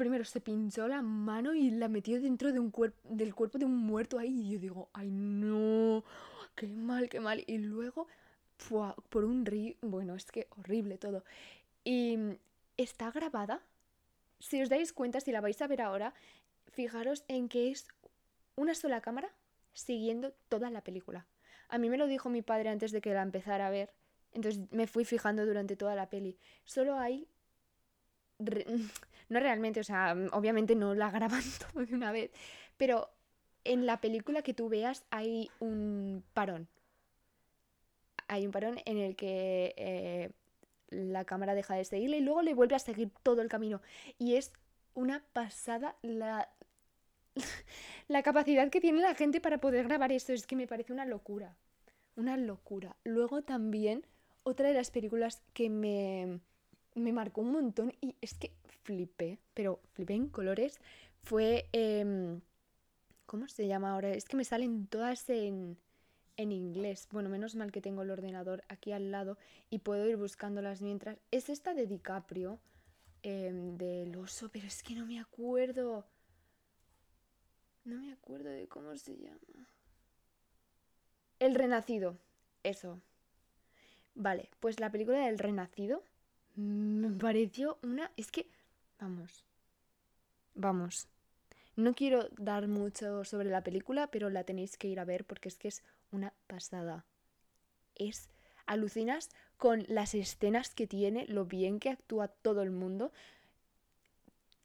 primero 0.00 0.24
se 0.24 0.40
pinchó 0.40 0.88
la 0.88 1.02
mano 1.02 1.52
y 1.52 1.70
la 1.72 1.86
metió 1.86 2.18
dentro 2.22 2.54
de 2.54 2.58
un 2.58 2.72
del 3.04 3.34
cuerpo 3.34 3.58
de 3.58 3.66
un 3.66 3.76
muerto 3.76 4.18
ahí. 4.18 4.46
Y 4.46 4.52
yo 4.52 4.58
digo, 4.58 4.88
ay 4.94 5.10
no, 5.10 6.04
qué 6.54 6.66
mal, 6.68 7.10
qué 7.10 7.20
mal. 7.20 7.44
Y 7.46 7.58
luego, 7.58 8.06
por 9.10 9.26
un 9.26 9.44
río, 9.44 9.74
bueno, 9.82 10.14
es 10.14 10.24
que 10.24 10.48
horrible 10.56 10.96
todo. 10.96 11.22
Y 11.84 12.16
está 12.78 13.10
grabada. 13.10 13.60
Si 14.38 14.62
os 14.62 14.70
dais 14.70 14.94
cuenta, 14.94 15.20
si 15.20 15.32
la 15.32 15.42
vais 15.42 15.60
a 15.60 15.66
ver 15.66 15.82
ahora, 15.82 16.14
fijaros 16.72 17.22
en 17.28 17.50
que 17.50 17.70
es 17.70 17.86
una 18.56 18.74
sola 18.74 19.02
cámara 19.02 19.28
siguiendo 19.74 20.32
toda 20.48 20.70
la 20.70 20.80
película. 20.82 21.26
A 21.68 21.76
mí 21.76 21.90
me 21.90 21.98
lo 21.98 22.06
dijo 22.06 22.30
mi 22.30 22.40
padre 22.40 22.70
antes 22.70 22.90
de 22.90 23.02
que 23.02 23.12
la 23.12 23.20
empezara 23.20 23.66
a 23.66 23.70
ver. 23.70 23.92
Entonces 24.32 24.62
me 24.70 24.86
fui 24.86 25.04
fijando 25.04 25.44
durante 25.44 25.76
toda 25.76 25.94
la 25.94 26.08
peli. 26.08 26.38
Solo 26.64 26.98
hay... 26.98 27.28
No 29.30 29.40
realmente, 29.40 29.80
o 29.80 29.84
sea, 29.84 30.14
obviamente 30.32 30.74
no 30.74 30.94
la 30.94 31.10
graban 31.16 31.42
todo 31.72 31.86
de 31.86 31.94
una 31.94 32.12
vez, 32.12 32.30
pero 32.76 33.08
en 33.64 33.86
la 33.86 34.00
película 34.00 34.42
que 34.42 34.52
tú 34.52 34.68
veas 34.68 35.04
hay 35.10 35.50
un 35.60 36.22
parón. 36.34 36.68
Hay 38.28 38.44
un 38.44 38.52
parón 38.52 38.80
en 38.84 38.98
el 38.98 39.16
que 39.16 39.74
eh, 39.76 40.30
la 40.90 41.24
cámara 41.24 41.54
deja 41.54 41.74
de 41.74 41.84
seguirle 41.84 42.18
y 42.18 42.20
luego 42.20 42.42
le 42.42 42.54
vuelve 42.54 42.74
a 42.74 42.80
seguir 42.80 43.10
todo 43.22 43.40
el 43.40 43.48
camino. 43.48 43.80
Y 44.18 44.34
es 44.34 44.52
una 44.94 45.22
pasada 45.32 45.96
la, 46.02 46.48
la 48.08 48.22
capacidad 48.22 48.68
que 48.68 48.80
tiene 48.80 49.00
la 49.00 49.14
gente 49.14 49.40
para 49.40 49.58
poder 49.58 49.86
grabar 49.86 50.12
esto 50.12 50.32
es 50.32 50.46
que 50.46 50.56
me 50.56 50.66
parece 50.66 50.92
una 50.92 51.06
locura. 51.06 51.56
Una 52.16 52.36
locura. 52.36 52.96
Luego 53.04 53.42
también, 53.42 54.04
otra 54.42 54.68
de 54.68 54.74
las 54.74 54.90
películas 54.90 55.42
que 55.54 55.70
me, 55.70 56.40
me 56.94 57.12
marcó 57.12 57.40
un 57.40 57.52
montón 57.52 57.92
y 58.00 58.16
es 58.20 58.34
que 58.34 58.52
flipé, 58.82 59.38
pero 59.54 59.80
flipé 59.92 60.14
en 60.14 60.28
colores, 60.28 60.80
fue... 61.22 61.68
Em, 61.72 62.40
¿Cómo 63.26 63.46
se 63.46 63.68
llama 63.68 63.92
ahora? 63.92 64.10
Es 64.10 64.24
que 64.24 64.36
me 64.36 64.44
salen 64.44 64.88
todas 64.88 65.30
en, 65.30 65.78
en 66.36 66.50
inglés. 66.50 67.06
Bueno, 67.12 67.28
menos 67.28 67.54
mal 67.54 67.70
que 67.70 67.80
tengo 67.80 68.02
el 68.02 68.10
ordenador 68.10 68.64
aquí 68.68 68.90
al 68.90 69.12
lado 69.12 69.38
y 69.68 69.78
puedo 69.78 70.08
ir 70.08 70.16
buscándolas 70.16 70.82
mientras. 70.82 71.16
Es 71.30 71.48
esta 71.48 71.72
de 71.72 71.86
DiCaprio, 71.86 72.58
em, 73.22 73.76
del 73.76 74.16
oso, 74.16 74.48
pero 74.50 74.66
es 74.66 74.82
que 74.82 74.94
no 74.96 75.06
me 75.06 75.20
acuerdo. 75.20 76.06
No 77.84 78.00
me 78.00 78.12
acuerdo 78.12 78.48
de 78.48 78.66
cómo 78.66 78.96
se 78.96 79.16
llama. 79.16 79.68
El 81.38 81.54
Renacido. 81.54 82.18
Eso. 82.64 83.00
Vale, 84.14 84.50
pues 84.58 84.80
la 84.80 84.90
película 84.90 85.24
del 85.26 85.38
Renacido 85.38 86.02
me 86.56 87.10
pareció 87.10 87.78
una... 87.82 88.10
Es 88.16 88.30
que... 88.30 88.46
Vamos. 88.98 89.44
Vamos. 90.54 91.08
No 91.76 91.94
quiero 91.94 92.28
dar 92.36 92.68
mucho 92.68 93.24
sobre 93.24 93.50
la 93.50 93.62
película, 93.62 94.08
pero 94.08 94.28
la 94.30 94.44
tenéis 94.44 94.76
que 94.76 94.88
ir 94.88 95.00
a 95.00 95.04
ver 95.04 95.24
porque 95.24 95.48
es 95.48 95.56
que 95.56 95.68
es 95.68 95.82
una 96.10 96.32
pasada. 96.46 97.04
Es... 97.94 98.28
Alucinas 98.66 99.30
con 99.56 99.84
las 99.88 100.14
escenas 100.14 100.74
que 100.74 100.86
tiene, 100.86 101.26
lo 101.26 101.44
bien 101.44 101.80
que 101.80 101.90
actúa 101.90 102.28
todo 102.28 102.62
el 102.62 102.70
mundo. 102.70 103.12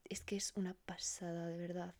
Es 0.09 0.21
que 0.21 0.35
es 0.35 0.53
una 0.55 0.75
pasada, 0.85 1.47
de 1.47 1.57
verdad. 1.57 1.95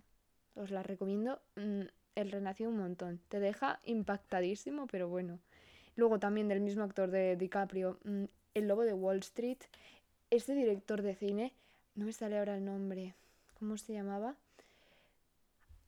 Os 0.54 0.70
la 0.70 0.84
recomiendo. 0.84 1.42
Mm, 1.56 1.82
el 2.16 2.32
Renacido 2.32 2.70
un 2.70 2.78
montón. 2.78 3.20
Te 3.28 3.40
deja 3.40 3.80
impactadísimo, 3.84 4.88
pero 4.88 5.10
bueno. 5.10 5.40
Luego 5.96 6.20
también 6.20 6.48
del 6.48 6.62
mismo 6.62 6.84
actor 6.84 7.10
de 7.10 7.36
DiCaprio, 7.36 8.00
mm, 8.04 8.26
El 8.56 8.68
Lobo 8.68 8.84
de 8.84 8.94
Wall 8.94 9.20
Street. 9.20 9.60
Este 10.32 10.56
director 10.56 11.04
de 11.04 11.14
cine, 11.14 11.54
no 11.94 12.06
me 12.06 12.14
sale 12.14 12.40
ahora 12.40 12.58
el 12.58 12.66
nombre. 12.66 13.14
¿Cómo 13.60 13.78
se 13.78 13.94
llamaba? 13.94 14.36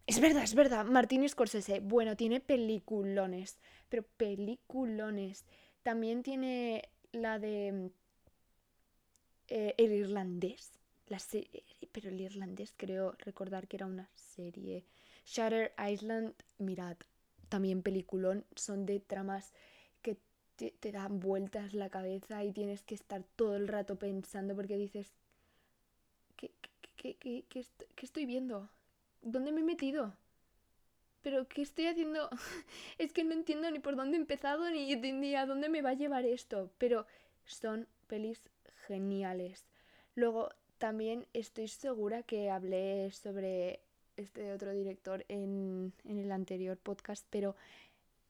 Es 0.05 0.19
verdad, 0.19 0.43
es 0.43 0.53
verdad. 0.53 0.86
Martín 0.86 1.27
Scorsese. 1.27 1.79
Bueno, 1.79 2.15
tiene 2.15 2.39
peliculones. 2.39 3.57
Pero 3.89 4.03
peliculones. 4.03 5.45
También 5.81 6.21
tiene 6.21 6.88
la 7.12 7.39
de. 7.39 7.89
Eh, 9.47 9.74
el 9.77 9.93
irlandés 9.93 10.77
la 11.09 11.19
pero 11.91 12.09
el 12.09 12.19
irlandés 12.19 12.74
creo 12.75 13.13
recordar 13.19 13.67
que 13.67 13.77
era 13.77 13.86
una 13.86 14.09
serie. 14.15 14.86
Shutter 15.25 15.74
Island, 15.77 16.33
mirad, 16.57 16.97
también 17.50 17.81
peliculón, 17.81 18.45
son 18.55 18.86
de 18.86 19.00
tramas 19.00 19.53
que 20.01 20.17
te, 20.57 20.91
dan 20.91 21.19
vueltas 21.19 21.73
la 21.73 21.89
cabeza 21.89 22.43
y 22.43 22.51
tienes 22.51 22.83
que 22.83 22.95
estar 22.95 23.23
todo 23.35 23.55
el 23.55 23.67
rato 23.67 23.95
pensando 23.97 24.55
porque 24.55 24.77
dices, 24.77 25.13
¿qué, 26.35 26.51
qué, 26.95 27.15
qué, 27.15 27.45
qué, 27.49 27.65
estoy 28.05 28.25
viendo? 28.25 28.69
¿Dónde 29.21 29.51
me 29.51 29.61
he 29.61 29.63
metido? 29.63 30.13
¿Pero 31.21 31.47
qué 31.47 31.61
estoy 31.61 31.87
haciendo? 31.87 32.29
es 32.97 33.13
que 33.13 33.23
no 33.23 33.33
entiendo 33.33 33.69
ni 33.71 33.79
por 33.79 33.95
dónde 33.95 34.17
he 34.17 34.19
empezado 34.19 34.69
ni, 34.69 34.95
ni 34.95 35.35
a 35.35 35.45
dónde 35.45 35.69
me 35.69 35.81
va 35.81 35.91
a 35.91 35.95
llevar 35.95 36.25
esto, 36.25 36.71
pero 36.77 37.05
son 37.45 37.87
pelis 38.07 38.49
geniales. 38.87 39.65
Luego 40.15 40.49
también 40.77 41.27
estoy 41.33 41.67
segura 41.67 42.23
que 42.23 42.49
hablé 42.49 43.11
sobre 43.11 43.81
este 44.15 44.51
otro 44.51 44.71
director 44.71 45.25
en, 45.27 45.93
el 46.05 46.31
anterior 46.31 46.77
podcast, 46.77 47.25
pero 47.29 47.55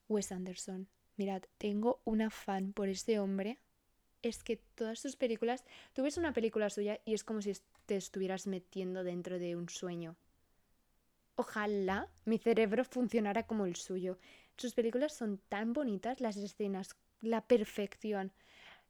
Wes 0.10 0.32
Anderson. 0.32 0.88
Mirad, 1.18 1.44
tengo 1.58 2.00
una 2.06 2.30
fan 2.30 2.74
por 2.74 2.90
este 2.90 3.20
hombre. 3.20 3.58
Es 4.22 4.44
que 4.44 4.58
todas 4.76 5.00
sus 5.00 5.16
películas, 5.16 5.66
tú 5.94 6.04
ves 6.04 6.18
una 6.18 6.32
película 6.32 6.70
suya 6.70 7.00
y 7.06 7.14
es 7.14 7.24
como 7.24 7.42
si 7.42 7.54
te 7.86 7.96
estuvieras 7.96 8.48
metiendo 8.48 9.04
dentro 9.04 9.40
de 9.40 9.56
un 9.56 9.68
sueño. 9.68 10.16
Ojalá 11.36 12.08
mi 12.26 12.38
cerebro 12.38 12.84
funcionara 12.84 13.44
como 13.44 13.66
el 13.66 13.76
suyo. 13.76 14.18
Sus 14.58 14.74
películas 14.74 15.14
son 15.14 15.40
tan 15.50 15.74
bonitas, 15.74 16.20
las 16.20 16.38
escenas, 16.38 16.96
la 17.22 17.42
perfección. 17.42 18.32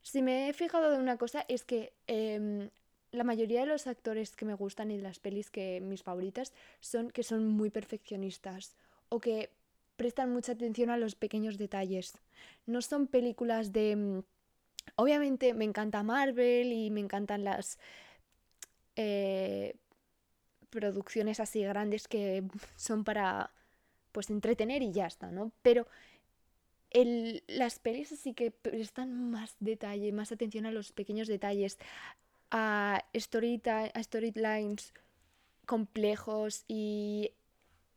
Si 0.01 0.21
me 0.21 0.49
he 0.49 0.53
fijado 0.53 0.91
de 0.91 0.97
una 0.97 1.17
cosa 1.17 1.45
es 1.47 1.63
que 1.63 1.93
em, 2.07 2.69
la 3.11 3.23
mayoría 3.23 3.61
de 3.61 3.65
los 3.65 3.87
actores 3.87 4.35
que 4.35 4.45
me 4.45 4.53
gustan 4.53 4.91
y 4.91 4.97
de 4.97 5.03
las 5.03 5.19
pelis 5.19 5.49
que 5.49 5.81
mis 5.81 6.03
favoritas 6.03 6.53
son 6.79 7.11
que 7.11 7.23
son 7.23 7.47
muy 7.47 7.69
perfeccionistas 7.69 8.75
o 9.09 9.19
que 9.19 9.51
prestan 9.97 10.31
mucha 10.31 10.53
atención 10.53 10.89
a 10.89 10.97
los 10.97 11.15
pequeños 11.15 11.57
detalles. 11.57 12.13
No 12.65 12.81
son 12.81 13.07
películas 13.07 13.73
de... 13.73 13.95
Mm, 13.95 14.23
obviamente 14.95 15.53
me 15.53 15.65
encanta 15.65 16.03
Marvel 16.03 16.71
y 16.71 16.89
me 16.91 17.01
encantan 17.01 17.43
las 17.43 17.77
eh, 18.95 19.75
producciones 20.69 21.39
así 21.39 21.61
grandes 21.63 22.07
que 22.07 22.43
son 22.75 23.03
para 23.03 23.51
pues 24.11 24.29
entretener 24.29 24.81
y 24.81 24.91
ya 24.91 25.07
está, 25.07 25.31
¿no? 25.31 25.51
Pero 25.61 25.87
el, 26.89 27.43
las 27.47 27.79
pelis 27.79 28.11
así 28.11 28.33
que 28.33 28.51
prestan 28.51 29.29
más 29.29 29.55
detalle, 29.59 30.11
más 30.11 30.31
atención 30.31 30.65
a 30.65 30.71
los 30.71 30.91
pequeños 30.91 31.27
detalles, 31.27 31.77
a, 32.49 33.03
a 33.03 34.03
storylines 34.03 34.93
complejos 35.65 36.63
y 36.67 37.31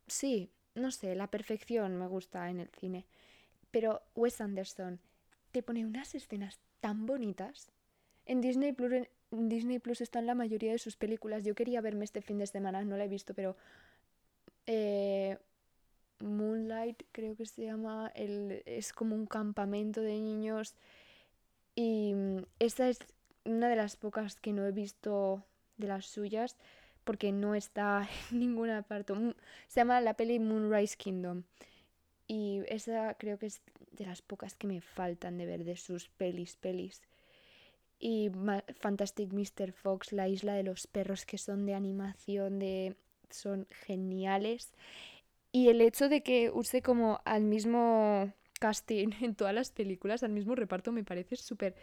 sí, 0.07 0.49
no 0.75 0.91
sé, 0.91 1.15
la 1.15 1.27
perfección 1.27 1.97
me 1.97 2.07
gusta 2.07 2.49
en 2.49 2.59
el 2.59 2.69
cine. 2.69 3.05
Pero 3.71 4.01
Wes 4.15 4.41
Anderson 4.41 4.99
te 5.51 5.63
pone 5.63 5.85
unas 5.85 6.15
escenas 6.15 6.59
tan 6.79 7.05
bonitas. 7.05 7.69
En 8.25 8.41
Disney 8.41 8.73
Plus, 8.73 9.07
en 9.31 9.49
Disney 9.49 9.79
Plus 9.79 10.01
están 10.01 10.25
la 10.25 10.35
mayoría 10.35 10.71
de 10.71 10.79
sus 10.79 10.95
películas. 10.95 11.43
Yo 11.43 11.55
quería 11.55 11.81
verme 11.81 12.05
este 12.05 12.21
fin 12.21 12.37
de 12.37 12.47
semana, 12.47 12.83
no 12.83 12.97
la 12.97 13.05
he 13.05 13.09
visto, 13.09 13.33
pero 13.33 13.55
eh, 14.67 15.37
Moonlight 16.19 17.03
creo 17.11 17.35
que 17.35 17.45
se 17.45 17.65
llama. 17.65 18.11
El, 18.15 18.63
es 18.65 18.93
como 18.93 19.15
un 19.15 19.25
campamento 19.25 20.01
de 20.01 20.13
niños. 20.13 20.75
Y 21.75 22.13
mm, 22.13 22.37
esta 22.59 22.89
es 22.89 22.99
una 23.45 23.69
de 23.69 23.75
las 23.75 23.95
pocas 23.95 24.35
que 24.35 24.53
no 24.53 24.65
he 24.65 24.71
visto 24.71 25.43
de 25.77 25.87
las 25.87 26.05
suyas, 26.05 26.57
porque 27.03 27.31
no 27.31 27.55
está 27.55 28.07
en 28.31 28.39
ninguna 28.39 28.81
parte. 28.83 29.13
Se 29.67 29.79
llama 29.79 30.01
la 30.01 30.15
peli 30.15 30.39
Moonrise 30.39 30.95
Kingdom. 30.97 31.43
Y 32.27 32.61
esa 32.67 33.15
creo 33.15 33.37
que 33.37 33.47
es 33.47 33.61
de 33.91 34.05
las 34.05 34.21
pocas 34.21 34.55
que 34.55 34.67
me 34.67 34.81
faltan 34.81 35.37
de 35.37 35.45
ver 35.45 35.65
de 35.65 35.75
sus 35.75 36.07
pelis, 36.09 36.55
pelis. 36.55 37.01
Y 37.99 38.31
Fantastic 38.79 39.31
Mr. 39.31 39.73
Fox, 39.73 40.11
La 40.11 40.27
isla 40.27 40.53
de 40.53 40.63
los 40.63 40.87
perros, 40.87 41.25
que 41.25 41.37
son 41.37 41.65
de 41.65 41.75
animación, 41.75 42.57
de 42.57 42.95
son 43.29 43.67
geniales. 43.85 44.73
Y 45.51 45.69
el 45.69 45.81
hecho 45.81 46.09
de 46.09 46.23
que 46.23 46.49
use 46.49 46.81
como 46.81 47.21
al 47.25 47.43
mismo 47.43 48.33
casting 48.59 49.09
en 49.21 49.35
todas 49.35 49.53
las 49.53 49.71
películas, 49.71 50.23
al 50.23 50.31
mismo 50.31 50.55
reparto, 50.55 50.91
me 50.91 51.03
parece 51.03 51.35
súper 51.35 51.75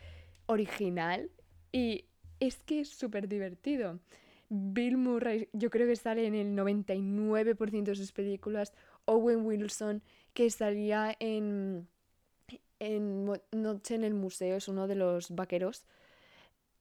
original. 0.46 1.30
Y 1.72 2.06
es 2.40 2.56
que 2.64 2.80
es 2.80 2.88
súper 2.88 3.28
divertido. 3.28 4.00
Bill 4.48 4.96
Murray, 4.96 5.48
yo 5.52 5.70
creo 5.70 5.86
que 5.86 5.96
sale 5.96 6.26
en 6.26 6.34
el 6.34 6.56
99% 6.56 7.82
de 7.84 7.96
sus 7.96 8.12
películas. 8.12 8.72
Owen 9.04 9.44
Wilson, 9.44 10.02
que 10.32 10.50
salía 10.50 11.14
en, 11.20 11.88
en 12.78 13.30
Noche 13.52 13.94
en 13.94 14.04
el 14.04 14.14
Museo, 14.14 14.56
es 14.56 14.68
uno 14.68 14.86
de 14.86 14.94
los 14.94 15.30
vaqueros. 15.30 15.84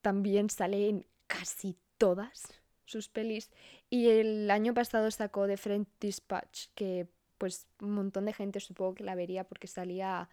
También 0.00 0.48
sale 0.48 0.88
en 0.88 1.06
casi 1.26 1.76
todas 1.98 2.62
sus 2.86 3.08
pelis. 3.08 3.50
Y 3.90 4.08
el 4.08 4.50
año 4.50 4.72
pasado 4.72 5.10
sacó 5.10 5.46
The 5.46 5.56
Friend 5.58 5.86
Dispatch, 6.00 6.68
que 6.74 7.06
pues 7.36 7.66
un 7.80 7.92
montón 7.92 8.24
de 8.24 8.32
gente 8.32 8.60
supongo 8.60 8.94
que 8.94 9.04
la 9.04 9.14
vería 9.14 9.44
porque 9.44 9.66
salía 9.66 10.28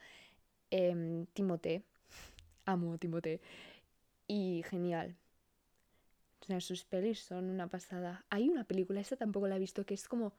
eh, 0.72 1.26
Timothée. 1.34 1.84
Amo 2.66 2.94
a 2.94 2.98
Timothée. 2.98 3.42
Y 4.28 4.64
genial. 4.70 5.16
O 6.42 6.46
sea, 6.46 6.62
sus 6.62 6.84
pelis 6.84 7.20
son 7.20 7.50
una 7.50 7.68
pasada. 7.68 8.26
Hay 8.30 8.50
una 8.50 8.64
película, 8.64 9.00
esta 9.02 9.16
tampoco 9.16 9.48
la 9.48 9.56
he 9.56 9.60
visto, 9.60 9.86
que 9.86 9.94
es 9.94 10.08
como 10.08 10.34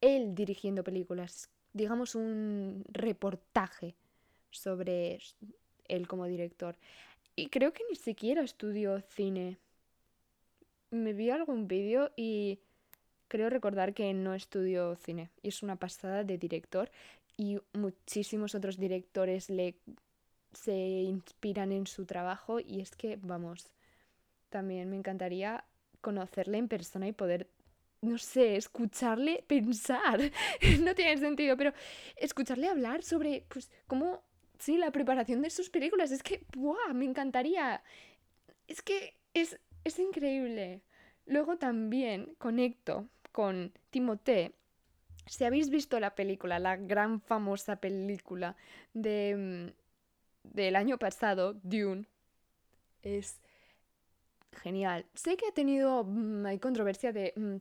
él 0.00 0.34
dirigiendo 0.34 0.84
películas. 0.84 1.50
Digamos 1.72 2.14
un 2.14 2.84
reportaje 2.88 3.94
sobre 4.50 5.18
él 5.88 6.08
como 6.08 6.26
director. 6.26 6.76
Y 7.36 7.48
creo 7.48 7.72
que 7.72 7.84
ni 7.88 7.96
siquiera 7.96 8.42
estudió 8.42 9.00
cine. 9.00 9.58
Me 10.90 11.12
vi 11.12 11.30
algún 11.30 11.68
vídeo 11.68 12.10
y 12.16 12.60
creo 13.28 13.50
recordar 13.50 13.92
que 13.94 14.12
no 14.14 14.34
estudió 14.34 14.96
cine. 14.96 15.30
Y 15.42 15.48
es 15.48 15.62
una 15.62 15.76
pasada 15.76 16.24
de 16.24 16.38
director. 16.38 16.90
Y 17.36 17.58
muchísimos 17.74 18.54
otros 18.54 18.78
directores 18.78 19.50
le 19.50 19.76
se 20.52 20.74
inspiran 20.74 21.72
en 21.72 21.86
su 21.86 22.06
trabajo. 22.06 22.58
Y 22.60 22.80
es 22.80 22.96
que, 22.96 23.18
vamos, 23.20 23.68
también 24.48 24.90
me 24.90 24.96
encantaría 24.96 25.64
conocerle 26.00 26.58
en 26.58 26.68
persona 26.68 27.08
y 27.08 27.12
poder, 27.12 27.48
no 28.00 28.18
sé, 28.18 28.56
escucharle 28.56 29.44
pensar. 29.46 30.20
no 30.80 30.94
tiene 30.94 31.18
sentido, 31.18 31.56
pero 31.56 31.72
escucharle 32.16 32.68
hablar 32.68 33.02
sobre, 33.02 33.44
pues, 33.48 33.70
cómo, 33.86 34.22
sí, 34.58 34.76
la 34.76 34.90
preparación 34.90 35.42
de 35.42 35.50
sus 35.50 35.70
películas. 35.70 36.10
Es 36.10 36.22
que, 36.22 36.44
¡buah! 36.56 36.92
Me 36.94 37.04
encantaría. 37.04 37.82
Es 38.68 38.82
que 38.82 39.16
es, 39.34 39.58
es 39.84 39.98
increíble. 39.98 40.82
Luego 41.26 41.56
también 41.56 42.34
conecto 42.38 43.08
con 43.32 43.72
Timothée. 43.90 44.52
Si 45.26 45.44
habéis 45.44 45.70
visto 45.70 45.98
la 45.98 46.14
película, 46.14 46.60
la 46.60 46.76
gran 46.76 47.20
famosa 47.20 47.76
película 47.76 48.56
de, 48.94 49.72
mm, 49.74 50.54
del 50.54 50.76
año 50.76 50.98
pasado, 50.98 51.54
Dune, 51.64 52.06
es 53.02 53.40
genial. 54.56 55.06
Sé 55.14 55.36
que 55.36 55.46
ha 55.48 55.52
tenido. 55.52 56.04
Mm, 56.04 56.46
hay 56.46 56.58
controversia 56.58 57.12
de. 57.12 57.32
Mm, 57.36 57.56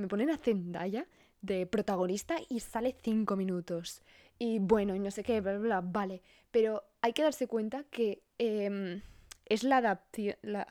me 0.00 0.08
ponen 0.08 0.30
a 0.30 0.38
Zendaya 0.38 1.06
de 1.40 1.66
protagonista 1.66 2.36
y 2.48 2.60
sale 2.60 2.96
cinco 3.02 3.36
minutos. 3.36 4.02
Y 4.38 4.58
bueno, 4.60 4.94
y 4.94 5.00
no 5.00 5.10
sé 5.10 5.22
qué, 5.22 5.40
bla, 5.40 5.52
bla, 5.58 5.80
bla, 5.80 5.80
vale. 5.80 6.22
Pero 6.50 6.84
hay 7.02 7.12
que 7.12 7.22
darse 7.22 7.46
cuenta 7.46 7.84
que 7.90 8.22
em, 8.38 9.02
es 9.46 9.64
la, 9.64 10.04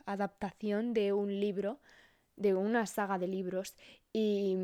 adaptación 0.06 0.94
de 0.94 1.14
un 1.14 1.40
libro, 1.40 1.80
de 2.36 2.54
una 2.54 2.86
saga 2.86 3.18
de 3.18 3.28
libros. 3.28 3.76
Y, 4.14 4.58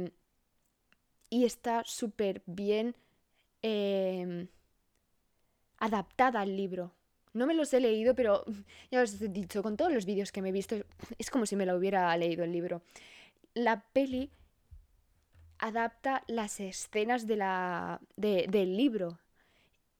y 1.30 1.46
está 1.46 1.84
súper 1.86 2.42
bien 2.46 2.96
em, 3.62 4.48
adaptada 5.78 6.42
al 6.42 6.56
libro. 6.56 6.94
No 7.34 7.48
me 7.48 7.54
los 7.54 7.74
he 7.74 7.80
leído, 7.80 8.16
pero 8.16 8.46
ya 8.92 9.02
os 9.02 9.22
he 9.22 9.28
dicho, 9.28 9.64
con 9.64 9.78
todos 9.78 9.92
los 9.92 10.06
vídeos 10.06 10.32
que 10.32 10.42
me 10.42 10.50
he 10.50 10.52
visto, 10.52 10.76
es 11.18 11.30
como 11.30 11.46
si 11.46 11.56
me 11.56 11.66
lo 11.66 11.76
hubiera 11.76 12.16
leído 12.18 12.44
el 12.44 12.52
libro. 12.52 12.82
La 13.54 13.82
peli 13.94 14.30
adapta 15.60 16.24
las 16.28 16.60
escenas 16.60 17.26
de 17.26 17.38
la, 17.38 18.02
del 18.18 18.76
libro 18.76 19.20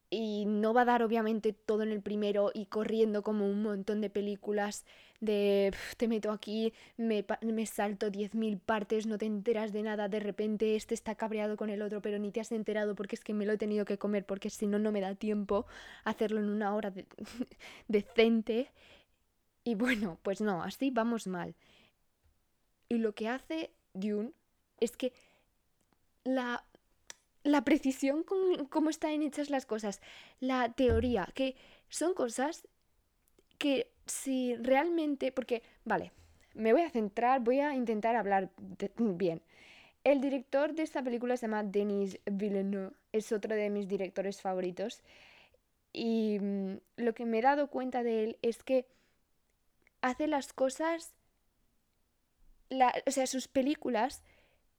y 0.10 0.46
no 0.46 0.74
va 0.74 0.82
a 0.82 0.86
dar 0.86 1.04
obviamente 1.04 1.54
todo 1.54 1.84
en 1.84 1.92
el 1.92 2.02
primero 2.02 2.52
y 2.54 2.66
corriendo 2.66 3.24
como 3.24 3.50
un 3.50 3.64
montón 3.64 4.02
de 4.02 4.10
películas 4.10 4.86
de 5.24 5.74
te 5.98 6.08
meto 6.08 6.32
aquí, 6.32 6.74
me, 6.98 7.26
me 7.42 7.66
salto 7.66 8.12
10.000 8.12 8.60
partes, 8.60 9.08
no 9.08 9.18
te 9.18 9.26
enteras 9.26 9.72
de 9.72 9.84
nada, 9.84 10.08
de 10.08 10.20
repente 10.20 10.76
este 10.76 10.94
está 10.94 11.16
cabreado 11.16 11.58
con 11.58 11.70
el 11.70 11.82
otro, 11.82 12.02
pero 12.02 12.20
ni 12.20 12.32
te 12.32 12.42
has 12.42 12.52
enterado 12.52 12.96
porque 12.96 13.16
es 13.16 13.24
que 13.24 13.34
me 13.34 13.46
lo 13.46 13.54
he 13.54 13.58
tenido 13.58 13.86
que 13.86 13.98
comer 13.98 14.26
porque 14.26 14.50
si 14.50 14.68
no, 14.68 14.80
no 14.80 14.92
me 14.92 15.02
da 15.02 15.16
tiempo 15.16 15.66
hacerlo 16.04 16.40
en 16.40 16.50
una 16.50 16.76
hora 16.76 16.94
decente. 17.88 18.72
Y 19.64 19.76
bueno, 19.76 20.20
pues 20.24 20.42
no, 20.42 20.62
así 20.62 20.92
vamos 20.92 21.28
mal. 21.28 21.56
Y 22.90 22.98
lo 22.98 23.14
que 23.16 23.30
hace 23.30 23.72
Dune 23.94 24.34
es 24.80 24.98
que 24.98 25.14
la 26.26 26.66
la 27.44 27.64
precisión 27.64 28.24
con 28.24 28.66
cómo 28.68 28.90
están 28.90 29.22
hechas 29.22 29.50
las 29.50 29.66
cosas, 29.66 30.02
la 30.40 30.72
teoría, 30.74 31.30
que 31.34 31.56
son 31.90 32.14
cosas 32.14 32.68
que 33.58 33.93
si 34.06 34.56
realmente, 34.56 35.32
porque, 35.32 35.64
vale, 35.86 36.12
me 36.54 36.74
voy 36.74 36.82
a 36.82 36.90
centrar, 36.90 37.42
voy 37.42 37.60
a 37.60 37.76
intentar 37.76 38.16
hablar 38.16 38.50
bien. 38.98 39.42
El 40.04 40.20
director 40.20 40.74
de 40.74 40.84
esta 40.84 41.02
película 41.02 41.38
se 41.38 41.48
llama 41.48 41.64
Denis 41.64 42.20
Villeneuve, 42.26 42.92
es 43.12 43.32
otro 43.32 43.56
de 43.56 43.70
mis 43.70 43.88
directores 43.88 44.42
favoritos. 44.42 45.02
Y 45.94 46.40
mm, 46.40 46.74
lo 46.98 47.14
que 47.14 47.26
me 47.26 47.40
he 47.40 47.42
dado 47.42 47.68
cuenta 47.68 48.04
de 48.04 48.24
él 48.24 48.38
es 48.42 48.64
que 48.64 48.86
hace 50.02 50.28
las 50.28 50.52
cosas, 50.52 51.14
o 53.06 53.12
sea, 53.12 53.28
sus 53.28 53.48
películas 53.48 54.24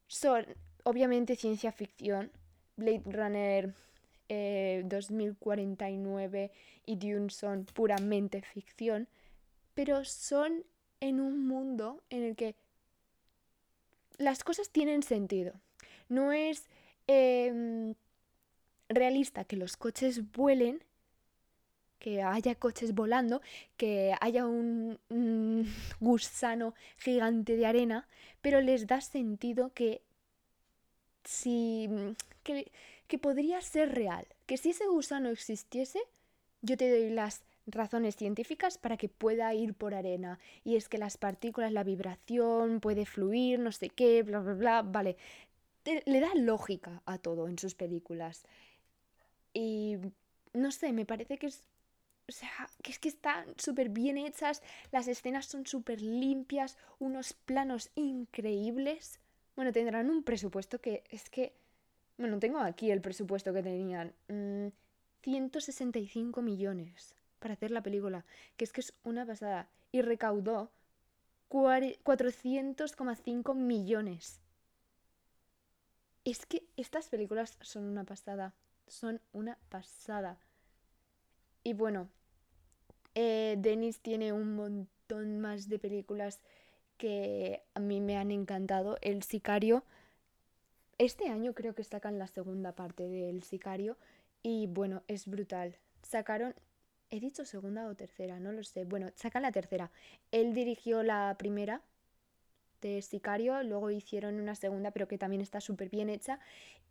son 0.06 0.44
obviamente 0.82 1.36
ciencia 1.36 1.72
ficción, 1.72 2.30
Blade 2.76 3.02
Runner 3.06 3.74
2049 4.28 6.44
eh, 6.44 6.50
y 6.86 6.96
Dune 6.96 7.30
son 7.30 7.66
puramente 7.66 8.42
ficción, 8.42 9.08
pero 9.74 10.04
son 10.04 10.64
en 11.00 11.20
un 11.20 11.46
mundo 11.46 12.02
en 12.10 12.22
el 12.22 12.36
que 12.36 12.54
las 14.18 14.44
cosas 14.44 14.70
tienen 14.70 15.02
sentido. 15.02 15.54
No 16.08 16.32
es 16.32 16.68
em, 17.06 17.94
realista 18.88 19.44
que 19.44 19.56
los 19.56 19.76
coches 19.76 20.30
vuelen, 20.32 20.82
que 21.98 22.22
haya 22.22 22.54
coches 22.54 22.94
volando, 22.94 23.40
que 23.76 24.14
haya 24.20 24.46
un, 24.46 24.98
gusano 26.00 26.74
gigante 26.98 27.56
de 27.56 27.66
arena, 27.66 28.08
pero 28.42 28.60
les 28.60 28.86
da 28.86 29.00
sentido 29.00 29.72
que 29.72 30.02
si 31.24 31.88
que, 32.42 32.70
que 33.14 33.18
podría 33.20 33.60
ser 33.60 33.94
real, 33.94 34.26
que 34.44 34.56
si 34.56 34.70
ese 34.70 34.88
gusano 34.88 35.28
existiese, 35.28 36.00
yo 36.62 36.76
te 36.76 36.90
doy 36.90 37.10
las 37.10 37.44
razones 37.64 38.16
científicas 38.16 38.76
para 38.76 38.96
que 38.96 39.08
pueda 39.08 39.54
ir 39.54 39.72
por 39.74 39.94
arena. 39.94 40.40
Y 40.64 40.74
es 40.74 40.88
que 40.88 40.98
las 40.98 41.16
partículas, 41.16 41.70
la 41.70 41.84
vibración 41.84 42.80
puede 42.80 43.06
fluir, 43.06 43.60
no 43.60 43.70
sé 43.70 43.88
qué, 43.88 44.24
bla, 44.24 44.40
bla, 44.40 44.54
bla, 44.54 44.82
vale. 44.82 45.16
le 45.84 46.18
da 46.18 46.34
lógica 46.34 47.02
a 47.06 47.18
todo 47.18 47.46
en 47.46 47.56
sus 47.56 47.76
películas. 47.76 48.46
Y 49.52 49.98
no 50.52 50.72
sé, 50.72 50.92
me 50.92 51.06
parece 51.06 51.38
que 51.38 51.46
es... 51.46 51.62
O 52.28 52.32
sea, 52.32 52.68
que 52.82 52.90
es 52.90 52.98
que 52.98 53.10
están 53.10 53.46
súper 53.58 53.90
bien 53.90 54.18
hechas, 54.18 54.60
las 54.90 55.06
escenas 55.06 55.46
son 55.46 55.68
súper 55.68 56.00
limpias, 56.00 56.78
unos 56.98 57.32
planos 57.32 57.92
increíbles. 57.94 59.20
Bueno, 59.54 59.70
tendrán 59.70 60.10
un 60.10 60.24
presupuesto 60.24 60.80
que 60.80 61.04
es 61.10 61.30
que 61.30 61.52
bueno, 62.16 62.38
tengo 62.38 62.58
aquí 62.58 62.90
el 62.90 63.00
presupuesto 63.00 63.52
que 63.52 63.62
tenían. 63.62 64.12
165 65.22 66.40
mm, 66.40 66.44
millones 66.44 67.14
para 67.38 67.54
hacer 67.54 67.70
la 67.70 67.82
película, 67.82 68.24
que 68.56 68.64
es 68.64 68.72
que 68.72 68.80
es 68.80 68.94
una 69.02 69.26
pasada. 69.26 69.68
Y 69.92 70.02
recaudó 70.02 70.70
400,5 71.48 73.54
millones. 73.54 74.40
Es 76.24 76.46
que 76.46 76.66
estas 76.76 77.08
películas 77.08 77.58
son 77.60 77.84
una 77.84 78.04
pasada. 78.04 78.54
Son 78.86 79.20
una 79.32 79.58
pasada. 79.68 80.38
Y 81.62 81.74
bueno, 81.74 82.08
eh, 83.14 83.56
Denis 83.58 84.00
tiene 84.00 84.32
un 84.32 84.56
montón 84.56 85.38
más 85.38 85.68
de 85.68 85.78
películas 85.78 86.40
que 86.96 87.62
a 87.74 87.80
mí 87.80 88.00
me 88.00 88.16
han 88.16 88.30
encantado. 88.30 88.96
El 89.00 89.22
Sicario, 89.22 89.84
este 90.98 91.28
año 91.28 91.54
creo 91.54 91.74
que 91.74 91.84
sacan 91.84 92.18
la 92.18 92.26
segunda 92.26 92.72
parte 92.72 93.08
del 93.08 93.42
Sicario 93.42 93.96
y 94.42 94.66
bueno, 94.66 95.02
es 95.08 95.26
brutal. 95.26 95.76
Sacaron, 96.02 96.54
he 97.10 97.20
dicho 97.20 97.44
segunda 97.44 97.86
o 97.88 97.94
tercera, 97.94 98.38
no 98.40 98.52
lo 98.52 98.62
sé. 98.62 98.84
Bueno, 98.84 99.08
sacan 99.14 99.42
la 99.42 99.52
tercera. 99.52 99.90
Él 100.32 100.54
dirigió 100.54 101.02
la 101.02 101.36
primera 101.38 101.82
de 102.80 103.00
Sicario, 103.00 103.62
luego 103.62 103.90
hicieron 103.90 104.38
una 104.38 104.54
segunda, 104.54 104.90
pero 104.90 105.08
que 105.08 105.16
también 105.16 105.40
está 105.40 105.60
súper 105.60 105.88
bien 105.88 106.10
hecha. 106.10 106.38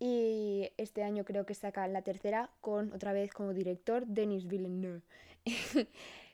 Y 0.00 0.70
este 0.76 1.04
año 1.04 1.24
creo 1.24 1.46
que 1.46 1.54
sacan 1.54 1.92
la 1.92 2.02
tercera 2.02 2.50
con 2.60 2.92
otra 2.92 3.12
vez 3.12 3.32
como 3.32 3.54
director 3.54 4.06
Denis 4.06 4.46
Villeneuve. 4.48 5.02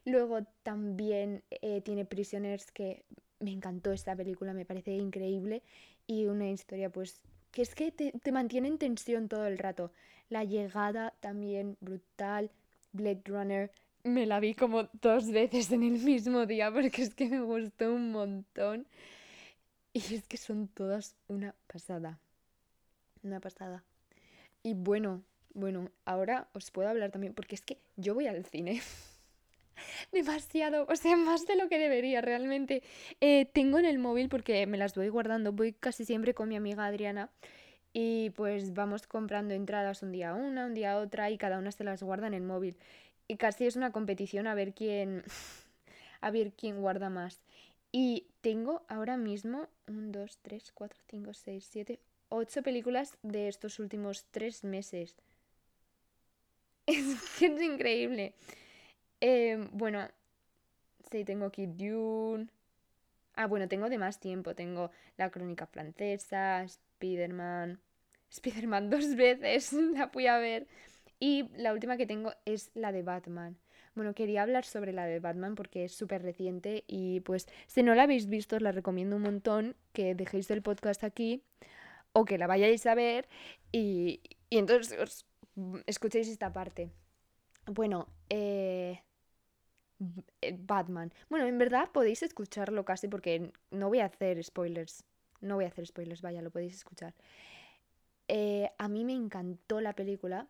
luego 0.05 0.41
también 0.63 1.43
eh, 1.51 1.81
tiene 1.83 2.05
Prisoners, 2.05 2.71
que 2.73 3.05
me 3.39 3.53
encantó 3.53 3.93
esta 3.93 4.17
película, 4.17 4.55
me 4.55 4.65
parece 4.65 4.93
increíble. 4.93 5.63
Y 6.07 6.27
una 6.27 6.51
historia, 6.51 6.91
pues, 6.91 7.21
que 7.51 7.63
es 7.63 7.75
que 7.75 7.93
te, 7.93 8.13
te 8.13 8.33
mantiene 8.33 8.69
en 8.69 8.79
tensión 8.79 9.29
todo 9.29 9.47
el 9.47 9.59
rato. 9.59 9.93
La 10.29 10.45
llegada 10.45 11.15
también 11.21 11.77
brutal. 11.81 12.51
Blade 12.93 13.23
Runner, 13.27 13.71
me 14.03 14.27
la 14.27 14.41
vi 14.41 14.55
como 14.55 14.89
dos 15.03 15.31
veces 15.31 15.71
en 15.73 15.83
el 15.83 15.99
mismo 16.03 16.47
día 16.47 16.73
porque 16.73 17.03
es 17.03 17.15
que 17.15 17.29
me 17.29 17.41
gustó 17.41 17.93
un 17.93 18.13
montón. 18.13 18.87
Y 19.93 20.15
es 20.15 20.27
que 20.27 20.37
son 20.37 20.69
todas 20.69 21.17
una 21.29 21.55
pasada. 21.67 22.19
Una 23.23 23.41
pasada. 23.41 23.85
Y 24.63 24.75
bueno, 24.75 25.23
bueno, 25.53 25.91
ahora 26.05 26.49
os 26.55 26.71
puedo 26.71 26.89
hablar 26.89 27.11
también 27.11 27.35
porque 27.35 27.55
es 27.55 27.61
que 27.61 27.79
yo 27.97 28.15
voy 28.15 28.27
al 28.27 28.45
cine. 28.47 28.81
Demasiado, 30.13 30.87
o 30.89 30.97
sea, 30.97 31.17
más 31.17 31.47
de 31.47 31.57
lo 31.57 31.69
que 31.69 31.79
debería 31.79 32.21
realmente. 32.21 32.83
Eh, 33.21 33.47
tengo 33.53 33.79
en 33.79 33.87
el 33.87 33.99
móvil 33.99 34.29
porque 34.29 34.67
me 34.67 34.79
las 34.79 34.95
voy 34.95 35.09
guardando, 35.09 35.53
voy 35.53 35.73
casi 35.73 36.05
siempre 36.05 36.35
con 36.35 36.49
mi 36.49 36.57
amiga 36.57 36.87
Adriana 36.87 37.31
y 37.93 38.31
pues 38.31 38.73
vamos 38.75 39.07
comprando 39.07 39.55
entradas 39.55 40.03
un 40.03 40.13
día 40.13 40.35
una, 40.35 40.67
un 40.67 40.75
día 40.75 40.99
otra 40.99 41.31
y 41.31 41.39
cada 41.39 41.59
una 41.59 41.73
se 41.73 41.85
las 41.85 42.03
guarda 42.03 42.27
en 42.27 42.35
el 42.35 42.43
móvil. 42.43 42.77
Y 43.29 43.37
casi 43.37 43.67
es 43.67 43.77
una 43.77 43.93
competición 43.93 44.47
a 44.47 44.55
ver 44.55 44.75
quién 44.75 45.25
a 46.21 46.31
ver 46.31 46.53
quién 46.53 46.81
guarda 46.81 47.11
más. 47.11 47.41
Y 47.93 48.27
tengo 48.41 48.85
ahora 48.89 49.17
mismo 49.17 49.69
1, 49.89 50.13
2, 50.13 50.39
3, 50.43 50.73
4, 50.73 51.01
5, 51.11 51.35
6, 51.35 51.69
7, 51.71 52.01
8 52.29 52.63
películas 52.63 53.17
de 53.23 53.49
estos 53.49 53.79
últimos 53.79 54.25
3 54.31 54.65
meses. 54.65 55.17
Es 56.87 57.43
es 57.43 57.63
increíble. 57.63 58.35
Eh, 59.21 59.69
bueno, 59.73 60.09
sí, 61.11 61.25
tengo 61.25 61.47
aquí 61.47 61.67
Dune. 61.67 62.49
Ah, 63.35 63.47
bueno, 63.47 63.69
tengo 63.69 63.89
de 63.89 63.99
más 63.99 64.21
tiempo. 64.21 64.55
Tengo 64.55 64.91
La 65.17 65.31
Crónica 65.31 65.67
Francesa, 65.67 66.63
Spider-Man. 66.65 67.81
Spider-Man 68.31 68.91
dos 68.91 69.17
veces, 69.17 69.73
la 69.95 70.09
fui 70.09 70.27
a 70.27 70.39
ver. 70.39 70.67
Y 71.19 71.51
la 71.57 71.73
última 71.73 71.97
que 71.97 72.07
tengo 72.07 72.33
es 72.45 72.71
la 72.75 72.93
de 72.93 73.03
Batman. 73.03 73.59
Bueno, 73.95 74.15
quería 74.15 74.43
hablar 74.43 74.65
sobre 74.65 74.93
la 74.93 75.05
de 75.07 75.21
Batman 75.21 75.55
porque 75.55 75.85
es 75.85 75.93
súper 75.93 76.23
reciente 76.23 76.85
y 76.87 77.21
pues 77.21 77.49
si 77.67 77.83
no 77.83 77.95
la 77.95 78.05
habéis 78.05 78.29
visto 78.29 78.57
os 78.57 78.63
la 78.63 78.73
recomiendo 78.73 79.17
un 79.17 79.23
montón 79.23 79.77
que 79.93 80.15
dejéis 80.15 80.51
el 80.51 80.63
podcast 80.63 81.03
aquí 81.05 81.43
o 82.13 82.25
que 82.25 82.39
la 82.39 82.47
vayáis 82.47 82.87
a 82.87 82.95
ver 82.95 83.29
y, 83.73 84.21
y 84.49 84.59
entonces 84.59 85.27
escuchéis 85.87 86.29
esta 86.29 86.53
parte. 86.53 86.91
Bueno, 87.67 88.09
eh, 88.31 89.01
Batman. 90.59 91.13
Bueno, 91.29 91.47
en 91.47 91.59
verdad 91.59 91.91
podéis 91.93 92.23
escucharlo 92.23 92.85
casi 92.85 93.09
porque 93.09 93.53
no 93.71 93.89
voy 93.89 94.01
a 94.01 94.07
hacer 94.07 94.43
spoilers. 94.43 95.05
No 95.41 95.57
voy 95.57 95.65
a 95.65 95.69
hacer 95.69 95.87
spoilers, 95.87 96.23
vaya, 96.23 96.43
lo 96.43 96.51
podéis 96.51 96.75
escuchar. 96.75 97.15
Eh, 98.29 98.71
a 98.79 98.89
mí 98.89 99.05
me 99.05 99.13
encantó 99.15 99.81
la 99.81 99.95
película 99.95 100.47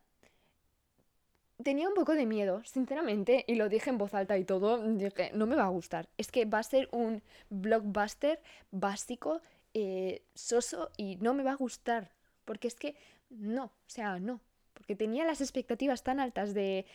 tenía 1.63 1.89
un 1.89 1.95
poco 1.95 2.15
de 2.15 2.27
miedo, 2.27 2.63
sinceramente, 2.65 3.45
y 3.47 3.55
lo 3.55 3.69
dije 3.69 3.91
en 3.91 3.99
voz 3.99 4.15
alta 4.15 4.39
y 4.39 4.45
todo, 4.45 4.83
dije, 4.95 5.31
no 5.35 5.47
me 5.47 5.57
va 5.57 5.65
a 5.65 5.69
gustar. 5.69 6.09
Es 6.17 6.31
que 6.31 6.45
va 6.45 6.59
a 6.59 6.63
ser 6.63 6.89
un 6.93 7.23
blockbuster 7.49 8.41
básico, 8.71 9.41
eh, 9.75 10.23
soso, 10.35 10.91
y 10.97 11.17
no 11.17 11.35
me 11.35 11.43
va 11.43 11.53
a 11.53 11.57
gustar. 11.57 12.13
Porque 12.45 12.69
es 12.69 12.75
que, 12.75 12.97
no, 13.31 13.65
o 13.65 13.73
sea, 13.87 14.19
no. 14.19 14.41
Porque 14.75 14.97
tenía 14.97 15.25
las 15.25 15.41
expectativas 15.41 16.03
tan 16.03 16.21
altas 16.21 16.55
de 16.55 16.87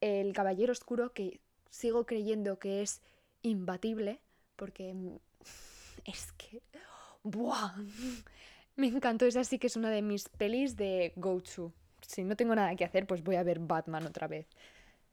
El 0.00 0.32
Caballero 0.32 0.72
Oscuro 0.72 1.12
que 1.12 1.40
sigo 1.70 2.06
creyendo 2.06 2.58
que 2.58 2.82
es 2.82 3.02
imbatible, 3.42 4.20
porque 4.56 4.94
es 6.04 6.32
que... 6.32 6.62
¡Buah! 7.22 7.74
Me 8.76 8.88
encantó, 8.88 9.24
esa 9.24 9.42
sí 9.44 9.58
que 9.58 9.68
es 9.68 9.76
una 9.76 9.90
de 9.90 10.02
mis 10.02 10.28
pelis 10.28 10.76
de 10.76 11.12
go-to 11.16 11.72
si 12.06 12.24
no 12.24 12.36
tengo 12.36 12.54
nada 12.54 12.74
que 12.76 12.84
hacer, 12.84 13.06
pues 13.06 13.22
voy 13.22 13.36
a 13.36 13.42
ver 13.42 13.58
Batman 13.58 14.06
otra 14.06 14.26
vez. 14.26 14.46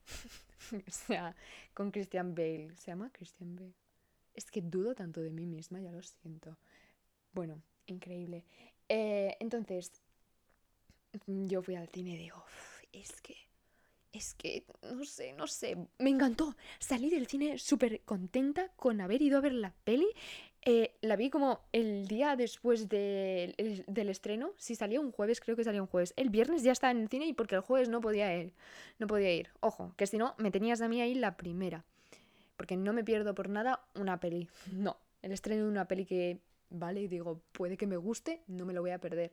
o 0.72 0.90
sea, 0.90 1.34
con 1.72 1.90
Christian 1.90 2.34
Bale. 2.34 2.74
¿Se 2.76 2.90
llama 2.90 3.10
Christian 3.12 3.56
Bale? 3.56 3.74
Es 4.34 4.50
que 4.50 4.62
dudo 4.62 4.94
tanto 4.94 5.20
de 5.20 5.30
mí 5.30 5.46
misma, 5.46 5.80
ya 5.80 5.92
lo 5.92 6.02
siento. 6.02 6.56
Bueno, 7.32 7.62
increíble. 7.86 8.44
Eh, 8.88 9.36
entonces, 9.40 9.92
yo 11.26 11.62
fui 11.62 11.74
al 11.76 11.88
cine 11.88 12.12
y 12.12 12.16
digo, 12.16 12.44
es 12.92 13.20
que, 13.20 13.36
es 14.14 14.34
que, 14.34 14.64
no 14.94 15.04
sé, 15.04 15.32
no 15.32 15.46
sé, 15.46 15.76
me 15.98 16.10
encantó. 16.10 16.56
Salí 16.78 17.10
del 17.10 17.26
cine 17.26 17.58
súper 17.58 18.00
contenta 18.02 18.70
con 18.76 19.00
haber 19.00 19.22
ido 19.22 19.38
a 19.38 19.40
ver 19.40 19.52
la 19.52 19.72
peli 19.84 20.08
eh, 20.66 20.94
la 21.02 21.16
vi 21.16 21.28
como 21.28 21.60
el 21.72 22.06
día 22.08 22.36
después 22.36 22.88
del 22.88 23.54
estreno. 24.08 24.52
Si 24.56 24.74
salía 24.74 24.98
un 24.98 25.12
jueves, 25.12 25.40
creo 25.40 25.56
que 25.56 25.64
salía 25.64 25.82
un 25.82 25.88
jueves. 25.88 26.14
El 26.16 26.30
viernes 26.30 26.62
ya 26.62 26.72
estaba 26.72 26.90
en 26.90 27.02
el 27.02 27.08
cine 27.08 27.26
y 27.26 27.34
porque 27.34 27.54
el 27.54 27.60
jueves 27.60 27.90
no 27.90 28.00
podía 28.00 28.34
ir. 28.34 28.54
No 28.98 29.06
podía 29.06 29.32
ir. 29.34 29.50
Ojo, 29.60 29.92
que 29.96 30.06
si 30.06 30.16
no, 30.16 30.34
me 30.38 30.50
tenías 30.50 30.80
a 30.80 30.88
mí 30.88 31.02
ahí 31.02 31.14
la 31.14 31.36
primera. 31.36 31.84
Porque 32.56 32.76
no 32.76 32.94
me 32.94 33.04
pierdo 33.04 33.34
por 33.34 33.48
nada 33.48 33.84
una 33.94 34.20
peli. 34.20 34.48
No. 34.72 34.96
El 35.20 35.32
estreno 35.32 35.64
de 35.64 35.70
una 35.70 35.86
peli 35.86 36.04
que, 36.04 36.38
vale, 36.68 37.08
digo, 37.08 37.40
puede 37.52 37.78
que 37.78 37.86
me 37.86 37.96
guste, 37.96 38.42
no 38.46 38.66
me 38.66 38.74
lo 38.74 38.82
voy 38.82 38.90
a 38.90 38.98
perder. 38.98 39.32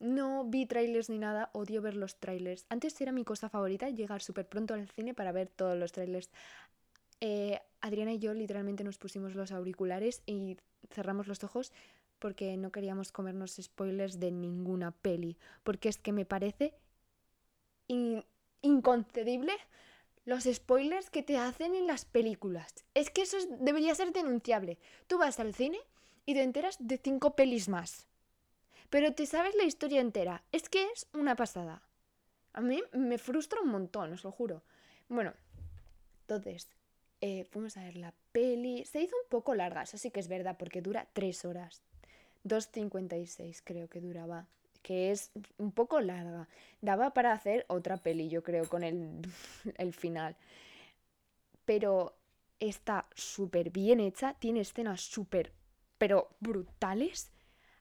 No 0.00 0.44
vi 0.44 0.66
trailers 0.66 1.10
ni 1.10 1.18
nada, 1.18 1.50
odio 1.52 1.82
ver 1.82 1.96
los 1.96 2.16
trailers. 2.16 2.66
Antes 2.68 3.00
era 3.00 3.12
mi 3.12 3.24
cosa 3.24 3.48
favorita 3.48 3.90
llegar 3.90 4.22
súper 4.22 4.46
pronto 4.46 4.74
al 4.74 4.88
cine 4.88 5.14
para 5.14 5.32
ver 5.32 5.48
todos 5.48 5.76
los 5.76 5.92
trailers. 5.92 6.30
Eh, 7.20 7.60
Adriana 7.80 8.12
y 8.12 8.18
yo 8.18 8.32
literalmente 8.32 8.84
nos 8.84 8.98
pusimos 8.98 9.34
los 9.34 9.50
auriculares 9.50 10.22
y 10.24 10.56
cerramos 10.90 11.26
los 11.26 11.42
ojos 11.42 11.72
porque 12.18 12.56
no 12.56 12.70
queríamos 12.70 13.12
comernos 13.12 13.58
spoilers 13.60 14.20
de 14.20 14.30
ninguna 14.30 14.92
peli. 14.92 15.36
Porque 15.64 15.88
es 15.88 15.98
que 15.98 16.12
me 16.12 16.24
parece 16.24 16.74
inconcebible 18.60 19.52
los 20.24 20.44
spoilers 20.44 21.10
que 21.10 21.22
te 21.22 21.38
hacen 21.38 21.74
en 21.74 21.86
las 21.86 22.04
películas. 22.04 22.84
Es 22.94 23.10
que 23.10 23.22
eso 23.22 23.38
debería 23.60 23.94
ser 23.94 24.12
denunciable. 24.12 24.78
Tú 25.06 25.18
vas 25.18 25.40
al 25.40 25.54
cine 25.54 25.78
y 26.26 26.34
te 26.34 26.42
enteras 26.42 26.76
de 26.78 26.98
cinco 26.98 27.34
pelis 27.34 27.68
más. 27.68 28.06
Pero 28.90 29.12
te 29.12 29.26
sabes 29.26 29.54
la 29.54 29.64
historia 29.64 30.00
entera. 30.00 30.42
Es 30.52 30.68
que 30.68 30.84
es 30.92 31.06
una 31.12 31.36
pasada. 31.36 31.82
A 32.52 32.60
mí 32.60 32.82
me 32.92 33.18
frustra 33.18 33.60
un 33.60 33.68
montón, 33.68 34.12
os 34.12 34.24
lo 34.24 34.32
juro. 34.32 34.62
Bueno, 35.08 35.32
entonces, 36.22 36.68
eh, 37.20 37.44
fuimos 37.50 37.76
a 37.76 37.84
ver 37.84 37.96
la 37.96 38.14
peli. 38.32 38.84
Se 38.84 39.00
hizo 39.00 39.16
un 39.16 39.28
poco 39.28 39.54
larga, 39.54 39.82
eso 39.82 39.98
sí 39.98 40.10
que 40.10 40.20
es 40.20 40.28
verdad, 40.28 40.56
porque 40.58 40.82
dura 40.82 41.06
tres 41.12 41.44
horas. 41.44 41.82
2.56 42.44 43.60
creo 43.64 43.88
que 43.88 44.00
duraba. 44.00 44.46
Que 44.82 45.10
es 45.10 45.32
un 45.58 45.72
poco 45.72 46.00
larga. 46.00 46.48
Daba 46.80 47.12
para 47.12 47.32
hacer 47.32 47.66
otra 47.68 47.98
peli, 47.98 48.28
yo 48.28 48.42
creo, 48.42 48.68
con 48.68 48.82
el, 48.82 49.20
el 49.76 49.92
final. 49.92 50.36
Pero 51.64 52.16
está 52.58 53.06
súper 53.14 53.70
bien 53.70 54.00
hecha. 54.00 54.34
Tiene 54.34 54.60
escenas 54.60 55.02
súper, 55.02 55.52
pero 55.98 56.30
brutales. 56.40 57.30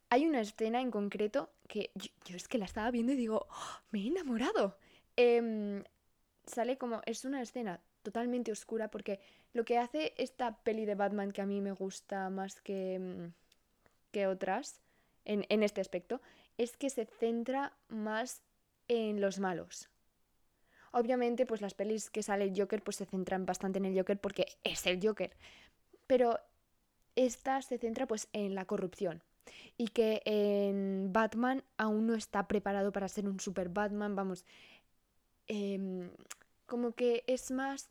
Hay 0.09 0.25
una 0.25 0.41
escena 0.41 0.81
en 0.81 0.91
concreto 0.91 1.51
que 1.67 1.91
yo, 1.95 2.35
es 2.35 2.47
que 2.47 2.57
la 2.57 2.65
estaba 2.65 2.91
viendo 2.91 3.11
y 3.13 3.17
digo, 3.17 3.47
¡Oh! 3.49 3.79
me 3.91 3.99
he 3.99 4.07
enamorado. 4.07 4.77
Em, 5.15 5.83
sale 6.45 6.77
como, 6.77 7.01
es 7.05 7.25
una 7.25 7.41
escena 7.41 7.81
totalmente 8.03 8.51
oscura 8.51 8.89
porque 8.89 9.19
lo 9.53 9.65
que 9.65 9.77
hace 9.77 10.13
esta 10.17 10.57
peli 10.63 10.85
de 10.85 10.95
Batman 10.95 11.31
que 11.31 11.41
a 11.41 11.45
mí 11.45 11.59
me 11.61 11.73
gusta 11.73 12.29
más 12.29 12.61
que, 12.61 12.99
mm, 12.99 13.33
que 14.11 14.27
otras 14.27 14.79
en, 15.25 15.45
en 15.49 15.63
este 15.63 15.81
aspecto 15.81 16.21
es 16.57 16.77
que 16.77 16.89
se 16.89 17.05
centra 17.05 17.75
más 17.89 18.43
en 18.87 19.19
los 19.19 19.39
malos. 19.39 19.89
Obviamente, 20.91 21.45
pues 21.45 21.61
las 21.61 21.73
pelis 21.73 22.09
que 22.09 22.23
sale 22.23 22.45
el 22.45 22.59
Joker 22.59 22.81
pues 22.81 22.97
se 22.97 23.05
centran 23.05 23.45
bastante 23.45 23.79
en 23.79 23.85
el 23.85 23.97
Joker 23.97 24.19
porque 24.19 24.45
es 24.63 24.85
el 24.87 25.05
Joker. 25.05 25.35
Pero 26.07 26.39
esta 27.15 27.61
se 27.61 27.77
centra 27.77 28.07
pues 28.07 28.29
en 28.31 28.55
la 28.55 28.65
corrupción. 28.65 29.21
Y 29.77 29.89
que 29.89 30.21
en 30.25 31.11
Batman 31.13 31.63
aún 31.77 32.07
no 32.07 32.15
está 32.15 32.47
preparado 32.47 32.91
para 32.91 33.07
ser 33.07 33.27
un 33.27 33.39
super 33.39 33.69
Batman, 33.69 34.15
vamos. 34.15 34.45
Em, 35.47 36.09
como 36.65 36.91
que 36.93 37.23
es 37.27 37.51
más 37.51 37.89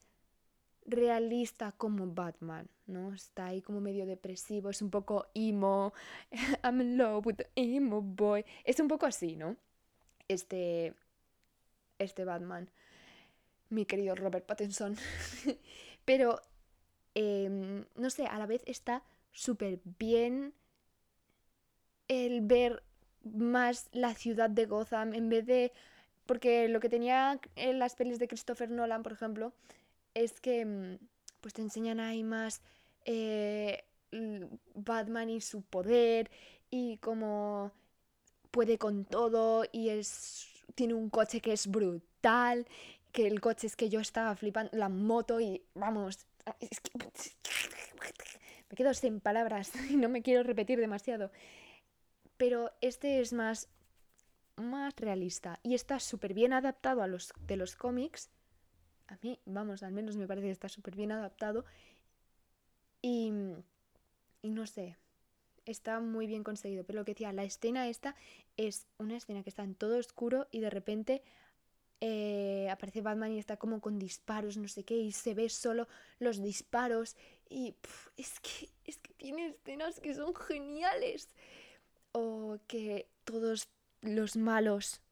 realista 0.86 1.72
como 1.72 2.06
Batman, 2.06 2.68
¿no? 2.86 3.12
Está 3.14 3.46
ahí 3.46 3.62
como 3.62 3.80
medio 3.80 4.06
depresivo, 4.06 4.70
es 4.70 4.82
un 4.82 4.90
poco 4.90 5.26
emo, 5.34 5.92
I'm 6.62 6.80
in 6.80 6.96
love 6.96 7.26
with 7.26 7.36
the 7.36 7.50
emo 7.56 8.00
boy. 8.02 8.44
Es 8.64 8.80
un 8.80 8.88
poco 8.88 9.06
así, 9.06 9.36
¿no? 9.36 9.56
Este, 10.28 10.94
este 11.98 12.24
Batman, 12.24 12.70
mi 13.70 13.84
querido 13.84 14.14
Robert 14.14 14.46
Pattinson. 14.46 14.96
Pero, 16.04 16.40
em, 17.14 17.84
no 17.96 18.10
sé, 18.10 18.26
a 18.26 18.38
la 18.38 18.46
vez 18.46 18.62
está 18.66 19.02
súper 19.32 19.80
bien 19.98 20.54
el 22.08 22.40
ver 22.42 22.82
más 23.22 23.88
la 23.92 24.14
ciudad 24.14 24.50
de 24.50 24.66
Gotham 24.66 25.14
en 25.14 25.28
vez 25.28 25.46
de... 25.46 25.72
Porque 26.26 26.68
lo 26.68 26.80
que 26.80 26.88
tenía 26.88 27.40
en 27.54 27.78
las 27.78 27.94
pelis 27.94 28.18
de 28.18 28.26
Christopher 28.26 28.68
Nolan, 28.68 29.04
por 29.04 29.12
ejemplo, 29.12 29.52
es 30.14 30.40
que 30.40 30.64
mm, 30.64 30.98
pues 31.40 31.54
te 31.54 31.62
enseñan 31.62 32.00
ahí 32.00 32.24
más 32.24 32.62
eh, 33.04 33.84
Batman 34.74 35.30
y 35.30 35.40
su 35.40 35.62
poder 35.62 36.30
y 36.70 36.96
cómo 36.98 37.70
puede 38.50 38.78
con 38.78 39.04
todo 39.04 39.64
y 39.70 39.90
es 39.90 40.48
tiene 40.74 40.94
un 40.94 41.10
coche 41.10 41.40
que 41.40 41.52
es 41.52 41.66
brutal, 41.68 42.66
que 43.12 43.26
el 43.26 43.40
coche 43.40 43.66
es 43.66 43.76
que 43.76 43.88
yo 43.88 44.00
estaba 44.00 44.34
flipando, 44.36 44.70
la 44.76 44.88
moto 44.88 45.40
y 45.40 45.62
vamos, 45.74 46.26
es 46.60 46.80
que 46.80 46.90
me 48.70 48.76
quedo 48.76 48.94
sin 48.94 49.20
palabras 49.20 49.72
y 49.90 49.96
no 49.96 50.08
me 50.08 50.22
quiero 50.22 50.42
repetir 50.42 50.78
demasiado. 50.78 51.30
Pero 52.36 52.72
este 52.80 53.20
es 53.20 53.32
más 53.32 53.68
más 54.56 54.94
realista 54.96 55.60
y 55.62 55.74
está 55.74 56.00
súper 56.00 56.32
bien 56.32 56.54
adaptado 56.54 57.02
a 57.02 57.06
los 57.06 57.34
de 57.46 57.56
los 57.56 57.76
cómics 57.76 58.30
a 59.08 59.18
mí, 59.22 59.40
vamos, 59.44 59.82
al 59.82 59.92
menos 59.92 60.16
me 60.16 60.26
parece 60.26 60.46
que 60.46 60.52
está 60.52 60.68
súper 60.68 60.96
bien 60.96 61.12
adaptado. 61.12 61.64
Y, 63.02 63.32
y 64.42 64.50
no 64.50 64.66
sé, 64.66 64.96
está 65.64 66.00
muy 66.00 66.26
bien 66.26 66.42
conseguido. 66.42 66.84
Pero 66.84 67.00
lo 67.00 67.04
que 67.04 67.12
decía, 67.12 67.32
la 67.32 67.44
escena 67.44 67.88
esta 67.88 68.16
es 68.56 68.86
una 68.98 69.16
escena 69.16 69.42
que 69.42 69.50
está 69.50 69.62
en 69.62 69.74
todo 69.74 69.98
oscuro 69.98 70.48
y 70.50 70.60
de 70.60 70.70
repente 70.70 71.22
eh, 72.00 72.68
aparece 72.70 73.00
Batman 73.00 73.32
y 73.32 73.38
está 73.38 73.56
como 73.58 73.80
con 73.80 73.98
disparos, 73.98 74.56
no 74.56 74.68
sé 74.68 74.84
qué, 74.84 74.96
y 74.96 75.12
se 75.12 75.34
ve 75.34 75.48
solo 75.48 75.86
los 76.18 76.42
disparos. 76.42 77.16
Y 77.48 77.76
es, 78.16 78.40
que, 78.40 78.70
es 78.84 78.98
que 78.98 79.14
tiene 79.14 79.48
escenas 79.48 80.00
que 80.00 80.14
son 80.14 80.34
geniales. 80.34 81.28
O 82.18 82.58
que 82.66 83.10
todos 83.24 83.68
los 84.00 84.36
malos 84.36 85.02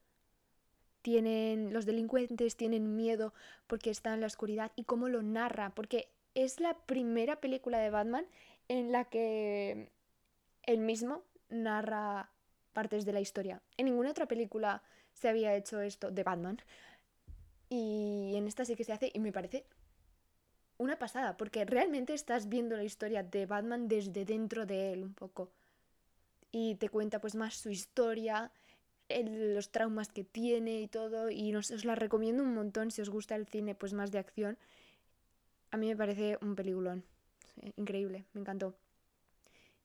tienen, 1.03 1.71
los 1.71 1.85
delincuentes 1.85 2.55
tienen 2.55 2.95
miedo 2.95 3.31
porque 3.67 3.91
están 3.91 4.15
en 4.15 4.21
la 4.21 4.25
oscuridad 4.25 4.71
y 4.75 4.85
cómo 4.85 5.07
lo 5.07 5.21
narra, 5.21 5.75
porque 5.75 6.09
es 6.33 6.59
la 6.59 6.73
primera 6.73 7.39
película 7.39 7.77
de 7.77 7.91
Batman 7.91 8.25
en 8.69 8.91
la 8.91 9.05
que 9.05 9.91
él 10.63 10.79
mismo 10.79 11.21
narra 11.47 12.31
partes 12.73 13.05
de 13.05 13.13
la 13.13 13.21
historia. 13.21 13.61
En 13.77 13.85
ninguna 13.85 14.09
otra 14.09 14.27
película 14.27 14.81
se 15.13 15.29
había 15.29 15.55
hecho 15.55 15.81
esto 15.81 16.09
de 16.09 16.23
Batman. 16.23 16.57
Y 17.69 18.33
en 18.35 18.47
esta 18.47 18.65
sí 18.65 18.75
que 18.75 18.83
se 18.83 18.93
hace 18.93 19.11
y 19.13 19.19
me 19.19 19.31
parece 19.31 19.67
una 20.77 20.97
pasada, 20.97 21.37
porque 21.37 21.65
realmente 21.65 22.15
estás 22.15 22.49
viendo 22.49 22.75
la 22.75 22.83
historia 22.83 23.21
de 23.21 23.45
Batman 23.45 23.87
desde 23.87 24.25
dentro 24.25 24.65
de 24.65 24.93
él 24.93 25.03
un 25.03 25.13
poco. 25.13 25.51
Y 26.57 26.75
te 26.75 26.87
cuenta 26.87 27.19
pues 27.19 27.35
más 27.35 27.55
su 27.55 27.69
historia 27.69 28.49
los 29.09 29.71
traumas 29.71 30.07
que 30.07 30.23
tiene 30.23 30.79
y 30.79 30.87
todo, 30.87 31.29
y 31.29 31.53
os 31.53 31.83
la 31.83 31.95
recomiendo 31.95 32.43
un 32.43 32.53
montón 32.53 32.91
si 32.91 33.01
os 33.01 33.09
gusta 33.09 33.35
el 33.35 33.45
cine 33.45 33.75
pues 33.75 33.91
más 33.91 34.09
de 34.13 34.19
acción. 34.19 34.57
A 35.71 35.75
mí 35.75 35.89
me 35.89 35.97
parece 35.97 36.37
un 36.41 36.55
peliculón, 36.55 37.03
increíble, 37.75 38.23
me 38.31 38.39
encantó. 38.39 38.73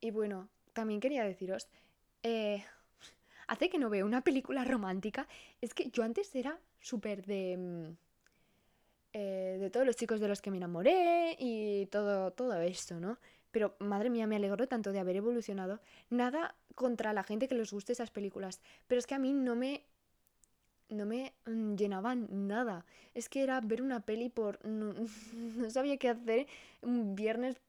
Y 0.01 0.13
bueno, 0.13 0.49
también 0.73 1.01
quería 1.01 1.25
deciros, 1.25 1.67
eh, 2.23 2.65
hace 3.49 3.69
que 3.69 3.81
no 3.81 3.91
veo 3.91 4.07
una 4.07 4.23
película 4.23 4.65
romántica, 4.65 5.27
es 5.61 5.75
que 5.75 5.91
yo 5.91 6.05
antes 6.05 6.33
era 6.37 6.57
súper 6.79 7.27
de... 7.27 7.57
Mm, 7.59 7.97
eh, 9.13 9.57
de 9.59 9.71
todos 9.71 9.85
los 9.85 9.97
chicos 9.97 10.21
de 10.21 10.29
los 10.29 10.41
que 10.41 10.53
me 10.53 10.59
enamoré 10.59 11.35
y 11.37 11.87
todo, 11.87 12.31
todo 12.31 12.55
¿no? 13.01 13.19
Pero 13.51 13.75
madre 13.81 14.11
mía, 14.11 14.27
me 14.27 14.37
alegro 14.37 14.69
tanto 14.69 14.93
de 14.93 15.01
haber 15.01 15.17
evolucionado. 15.17 15.81
Nada 16.09 16.55
contra 16.75 17.13
la 17.13 17.25
gente 17.25 17.49
que 17.49 17.55
les 17.55 17.73
guste 17.73 17.93
esas 17.93 18.11
películas. 18.11 18.61
Pero 18.87 18.99
es 18.99 19.07
que 19.07 19.15
a 19.15 19.19
mí 19.19 19.33
no 19.33 19.57
me. 19.57 19.85
No 20.89 21.07
me 21.07 21.35
mm, 21.47 21.75
llenaban 21.77 22.29
nada. 22.49 22.85
Es 23.15 23.29
que 23.29 23.43
era 23.43 23.61
ver 23.61 23.83
una 23.83 24.01
peli 24.01 24.29
por. 24.29 24.59
No, 24.65 25.71
sabía 25.71 25.97
qué 25.97 26.11
hacer. 26.11 26.47
Un 26.83 27.15
viernes 27.15 27.61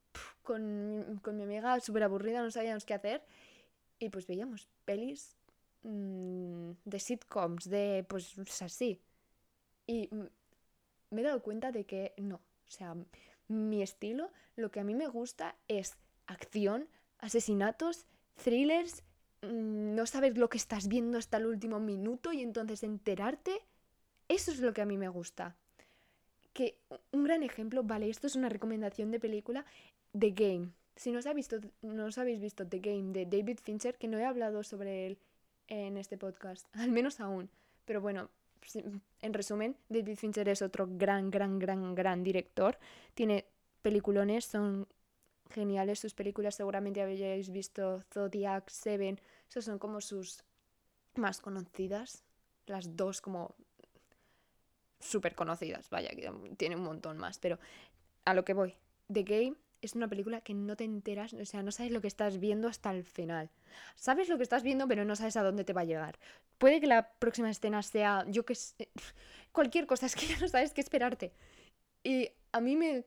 con, 0.43 1.19
con, 1.21 1.37
mi 1.37 1.43
amiga 1.43 1.79
súper 1.79 2.03
aburrida, 2.03 2.41
no 2.41 2.51
sabíamos 2.51 2.85
qué 2.85 2.93
hacer. 2.93 3.23
Y 3.99 4.09
pues 4.09 4.27
veíamos 4.27 4.67
pelis 4.85 5.35
mm, 5.83 6.71
de 6.85 6.99
sitcoms, 6.99 7.69
de. 7.69 8.05
Pues 8.07 8.35
así. 8.61 8.99
Y 9.87 10.09
me 11.09 11.21
he 11.21 11.23
dado 11.23 11.41
cuenta 11.41 11.71
de 11.71 11.85
que 11.85 12.13
no. 12.17 12.35
O 12.35 12.71
sea, 12.71 12.95
mi 13.51 13.81
estilo, 13.81 14.31
lo 14.55 14.71
que 14.71 14.79
a 14.79 14.83
mí 14.83 14.95
me 14.95 15.07
gusta 15.07 15.55
es 15.67 15.97
acción, 16.27 16.87
asesinatos, 17.19 18.05
thrillers, 18.43 19.03
mm, 19.41 19.95
no 19.95 20.05
saber 20.05 20.37
lo 20.37 20.49
que 20.49 20.57
estás 20.57 20.87
viendo 20.87 21.17
hasta 21.17 21.37
el 21.37 21.45
último 21.45 21.79
minuto 21.79 22.33
y 22.33 22.41
entonces 22.41 22.83
enterarte. 22.83 23.61
Eso 24.27 24.51
es 24.51 24.59
lo 24.59 24.73
que 24.73 24.81
a 24.81 24.85
mí 24.85 24.97
me 24.97 25.09
gusta. 25.09 25.55
Que 26.53 26.77
un 27.11 27.23
gran 27.23 27.43
ejemplo, 27.43 27.83
vale, 27.83 28.09
esto 28.09 28.27
es 28.27 28.35
una 28.35 28.49
recomendación 28.49 29.11
de 29.11 29.19
película, 29.19 29.65
The 30.17 30.31
Game. 30.31 30.69
Si 30.95 31.11
no 31.11 31.19
os, 31.19 31.33
visto, 31.33 31.59
no 31.81 32.05
os 32.05 32.17
habéis 32.17 32.39
visto 32.39 32.67
The 32.67 32.79
Game 32.79 33.13
de 33.13 33.25
David 33.25 33.59
Fincher, 33.61 33.97
que 33.97 34.07
no 34.07 34.17
he 34.19 34.25
hablado 34.25 34.63
sobre 34.63 35.07
él 35.07 35.17
en 35.67 35.97
este 35.97 36.17
podcast, 36.17 36.65
al 36.75 36.91
menos 36.91 37.19
aún. 37.19 37.49
Pero 37.85 38.01
bueno, 38.01 38.29
en 39.21 39.33
resumen, 39.33 39.75
David 39.89 40.17
Fincher 40.17 40.47
es 40.49 40.61
otro 40.61 40.87
gran, 40.89 41.29
gran, 41.31 41.59
gran, 41.59 41.95
gran 41.95 42.23
director. 42.23 42.77
Tiene 43.13 43.45
peliculones, 43.81 44.45
son 44.45 44.87
geniales 45.49 45.99
sus 45.99 46.13
películas. 46.13 46.55
Seguramente 46.55 47.01
habéis 47.01 47.51
visto 47.51 48.03
Zodiac, 48.11 48.69
Seven. 48.69 49.19
Esas 49.49 49.65
son 49.65 49.79
como 49.79 50.01
sus 50.01 50.43
más 51.15 51.41
conocidas. 51.41 52.23
Las 52.65 52.95
dos 52.95 53.21
como 53.21 53.55
súper 54.99 55.35
conocidas. 55.35 55.89
Vaya, 55.89 56.11
tiene 56.57 56.75
un 56.75 56.83
montón 56.83 57.17
más. 57.17 57.39
Pero 57.39 57.59
a 58.25 58.33
lo 58.33 58.45
que 58.45 58.53
voy. 58.53 58.75
The 59.11 59.23
Game 59.23 59.55
es 59.81 59.95
una 59.95 60.07
película 60.07 60.41
que 60.41 60.53
no 60.53 60.75
te 60.75 60.83
enteras, 60.83 61.33
o 61.33 61.45
sea, 61.45 61.63
no 61.63 61.71
sabes 61.71 61.91
lo 61.91 62.01
que 62.01 62.07
estás 62.07 62.39
viendo 62.39 62.67
hasta 62.67 62.91
el 62.91 63.03
final. 63.03 63.49
Sabes 63.95 64.29
lo 64.29 64.37
que 64.37 64.43
estás 64.43 64.63
viendo, 64.63 64.87
pero 64.87 65.05
no 65.05 65.15
sabes 65.15 65.37
a 65.37 65.43
dónde 65.43 65.63
te 65.63 65.73
va 65.73 65.81
a 65.81 65.85
llegar. 65.85 66.19
Puede 66.57 66.79
que 66.79 66.87
la 66.87 67.11
próxima 67.13 67.49
escena 67.49 67.81
sea, 67.81 68.25
yo 68.27 68.45
que 68.45 68.55
sé, 68.55 68.89
cualquier 69.51 69.87
cosa, 69.87 70.05
es 70.05 70.15
que 70.15 70.27
ya 70.27 70.37
no 70.39 70.47
sabes 70.47 70.73
qué 70.73 70.81
esperarte. 70.81 71.33
Y 72.03 72.29
a 72.51 72.61
mí 72.61 72.75
me, 72.75 73.05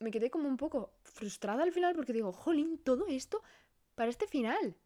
me 0.00 0.10
quedé 0.10 0.30
como 0.30 0.48
un 0.48 0.56
poco 0.56 0.92
frustrada 1.02 1.62
al 1.62 1.72
final 1.72 1.94
porque 1.94 2.12
digo, 2.12 2.32
jolín, 2.32 2.78
todo 2.78 3.06
esto 3.08 3.42
para 3.94 4.10
este 4.10 4.26
final. 4.26 4.76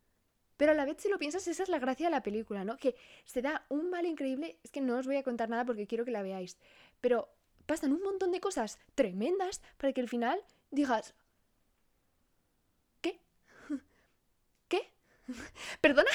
Pero 0.57 0.73
a 0.73 0.75
la 0.75 0.85
vez, 0.85 0.99
si 1.01 1.09
lo 1.09 1.19
piensas, 1.19 1.49
esa 1.49 1.63
es 1.63 1.69
la 1.69 1.79
gracia 1.79 2.07
de 2.07 2.13
la 2.13 2.23
película, 2.23 2.65
¿no? 2.65 2.77
Que 2.77 2.95
se 3.25 3.43
da 3.43 3.65
un 3.69 3.91
mal 3.91 4.07
increíble. 4.07 4.59
Es 4.63 4.71
que 4.71 4.81
no 4.81 4.99
os 4.99 5.07
voy 5.07 5.17
a 5.17 5.23
contar 5.23 5.49
nada 5.49 5.65
porque 5.65 5.87
quiero 5.87 6.05
que 6.05 6.11
la 6.11 6.23
veáis. 6.23 6.57
Pero 7.01 7.29
pasan 7.67 7.93
un 7.93 8.03
montón 8.03 8.33
de 8.33 8.41
cosas 8.41 8.79
tremendas 8.95 9.61
para 9.77 9.93
que 9.93 10.01
al 10.01 10.09
final 10.09 10.41
digas, 10.71 11.15
¿Perdona? 15.81 16.11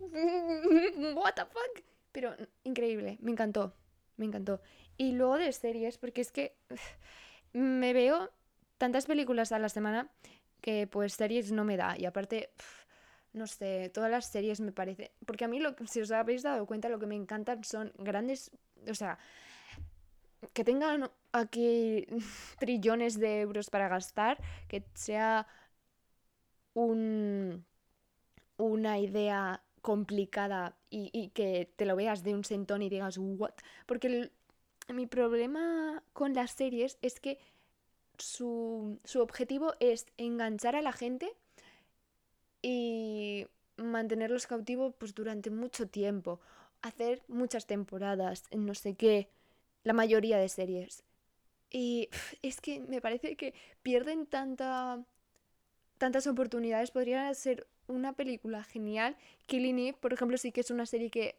¿What 1.14 1.34
the 1.34 1.44
fuck? 1.46 1.82
Pero 2.12 2.34
increíble, 2.62 3.18
me 3.20 3.32
encantó, 3.32 3.74
me 4.16 4.26
encantó. 4.26 4.60
Y 4.96 5.12
luego 5.12 5.38
de 5.38 5.52
series, 5.52 5.98
porque 5.98 6.20
es 6.20 6.30
que 6.30 6.54
me 7.52 7.92
veo 7.92 8.30
tantas 8.78 9.06
películas 9.06 9.52
a 9.52 9.58
la 9.58 9.68
semana 9.68 10.10
que 10.60 10.86
pues 10.86 11.14
series 11.14 11.52
no 11.52 11.64
me 11.64 11.76
da. 11.76 11.96
Y 11.98 12.06
aparte, 12.06 12.50
no 13.32 13.46
sé, 13.46 13.90
todas 13.92 14.10
las 14.10 14.26
series 14.26 14.60
me 14.60 14.72
parece... 14.72 15.12
Porque 15.26 15.44
a 15.44 15.48
mí, 15.48 15.58
lo, 15.58 15.74
si 15.86 16.00
os 16.00 16.10
habéis 16.10 16.42
dado 16.42 16.66
cuenta, 16.66 16.88
lo 16.88 16.98
que 16.98 17.06
me 17.06 17.16
encantan 17.16 17.64
son 17.64 17.92
grandes... 17.98 18.50
O 18.88 18.94
sea, 18.94 19.18
que 20.52 20.64
tengan 20.64 21.10
aquí 21.32 22.06
trillones 22.58 23.18
de 23.18 23.40
euros 23.40 23.70
para 23.70 23.88
gastar, 23.88 24.38
que 24.68 24.84
sea 24.94 25.46
un 26.74 27.64
una 28.56 28.98
idea 28.98 29.62
complicada 29.82 30.76
y, 30.90 31.28
que 31.34 31.70
te 31.76 31.84
lo 31.84 31.96
veas 31.96 32.22
de 32.22 32.34
un 32.34 32.44
sentón 32.44 32.82
y 32.82 32.88
digas, 32.88 33.18
¿what? 33.18 33.54
Porque 33.86 34.30
mi 34.88 35.06
problema 35.06 36.02
con 36.12 36.34
las 36.34 36.52
series 36.52 36.98
es 37.02 37.20
que 37.20 37.38
su, 38.18 38.98
su 39.04 39.20
objetivo 39.20 39.74
es 39.80 40.06
enganchar 40.16 40.76
a 40.76 40.82
la 40.82 40.92
gente 40.92 41.34
y 42.62 43.46
mantenerlos 43.76 44.46
cautivos 44.46 44.94
pues, 44.98 45.14
durante 45.14 45.50
mucho 45.50 45.88
tiempo, 45.88 46.40
hacer 46.80 47.22
muchas 47.28 47.66
temporadas, 47.66 48.44
no 48.52 48.74
sé 48.74 48.94
qué, 48.94 49.28
la 49.82 49.92
mayoría 49.92 50.38
de 50.38 50.48
series. 50.48 51.02
Y 51.70 52.08
es 52.42 52.60
que 52.60 52.80
me 52.80 53.00
parece 53.00 53.36
que 53.36 53.52
pierden 53.82 54.26
tanta, 54.26 55.04
tantas 55.98 56.26
oportunidades. 56.26 56.90
Podría 56.90 57.32
ser 57.34 57.66
una 57.86 58.12
película 58.12 58.64
genial. 58.64 59.16
Killing 59.46 59.78
Eve, 59.78 59.98
por 60.00 60.12
ejemplo, 60.12 60.36
sí 60.38 60.52
que 60.52 60.60
es 60.60 60.70
una 60.70 60.86
serie 60.86 61.10
que 61.10 61.36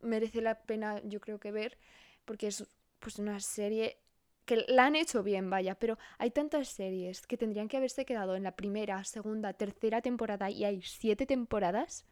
merece 0.00 0.40
la 0.40 0.62
pena, 0.62 1.00
yo 1.04 1.20
creo 1.20 1.38
que 1.38 1.52
ver, 1.52 1.78
porque 2.24 2.48
es 2.48 2.68
pues 2.98 3.18
una 3.18 3.40
serie 3.40 3.98
que 4.44 4.64
la 4.68 4.86
han 4.86 4.96
hecho 4.96 5.22
bien, 5.22 5.50
vaya, 5.50 5.74
pero 5.74 5.98
hay 6.18 6.30
tantas 6.30 6.68
series 6.68 7.26
que 7.26 7.36
tendrían 7.36 7.68
que 7.68 7.76
haberse 7.76 8.04
quedado 8.04 8.36
en 8.36 8.44
la 8.44 8.54
primera, 8.54 9.02
segunda, 9.04 9.52
tercera 9.52 10.00
temporada 10.00 10.50
y 10.50 10.64
hay 10.64 10.82
siete 10.82 11.26
temporadas 11.26 12.06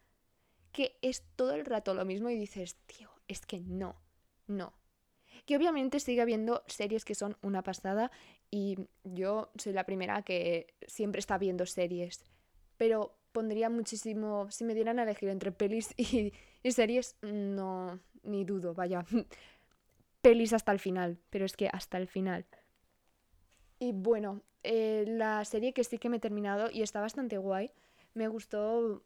que 0.73 0.97
es 1.03 1.23
todo 1.37 1.55
el 1.55 1.65
rato 1.65 1.95
lo 1.95 2.05
mismo 2.05 2.29
y 2.29 2.37
dices, 2.37 2.77
tío, 2.87 3.09
es 3.29 3.47
que 3.47 3.61
no, 3.61 3.95
no. 4.49 4.75
Que 5.47 5.57
obviamente 5.57 6.01
sigue 6.01 6.21
habiendo 6.21 6.65
series 6.67 7.05
que 7.05 7.15
son 7.15 7.37
una 7.43 7.63
pasada 7.63 8.11
y 8.51 8.79
yo 9.05 9.53
soy 9.57 9.73
la 9.73 9.87
primera 9.87 10.23
que 10.23 10.75
siempre 10.87 11.21
está 11.21 11.39
viendo 11.39 11.65
series, 11.67 12.25
pero 12.77 13.17
pondría 13.35 13.69
muchísimo, 13.69 14.49
si 14.51 14.65
me 14.65 14.75
dieran 14.75 14.99
a 14.99 15.03
elegir 15.03 15.29
entre 15.29 15.53
pelis 15.53 15.93
y, 15.99 16.33
series, 16.71 17.17
no, 17.21 18.01
ni 18.23 18.45
dudo, 18.45 18.73
vaya 18.73 19.05
pelis 20.23 20.55
hasta 20.55 20.73
el 20.73 20.79
final, 20.79 21.19
pero 21.29 21.45
es 21.45 21.55
que 21.55 21.69
hasta 21.69 21.99
el 21.99 22.09
final. 22.09 22.47
Y 23.79 23.93
bueno, 23.93 24.41
eh, 24.63 25.05
la 25.07 25.45
serie 25.45 25.75
que 25.75 25.85
sí 25.85 25.99
que 25.99 26.09
me 26.09 26.17
he 26.17 26.21
terminado 26.21 26.71
y 26.71 26.81
está 26.81 27.03
bastante 27.03 27.37
guay, 27.37 27.73
me 28.15 28.29
gustó, 28.29 29.03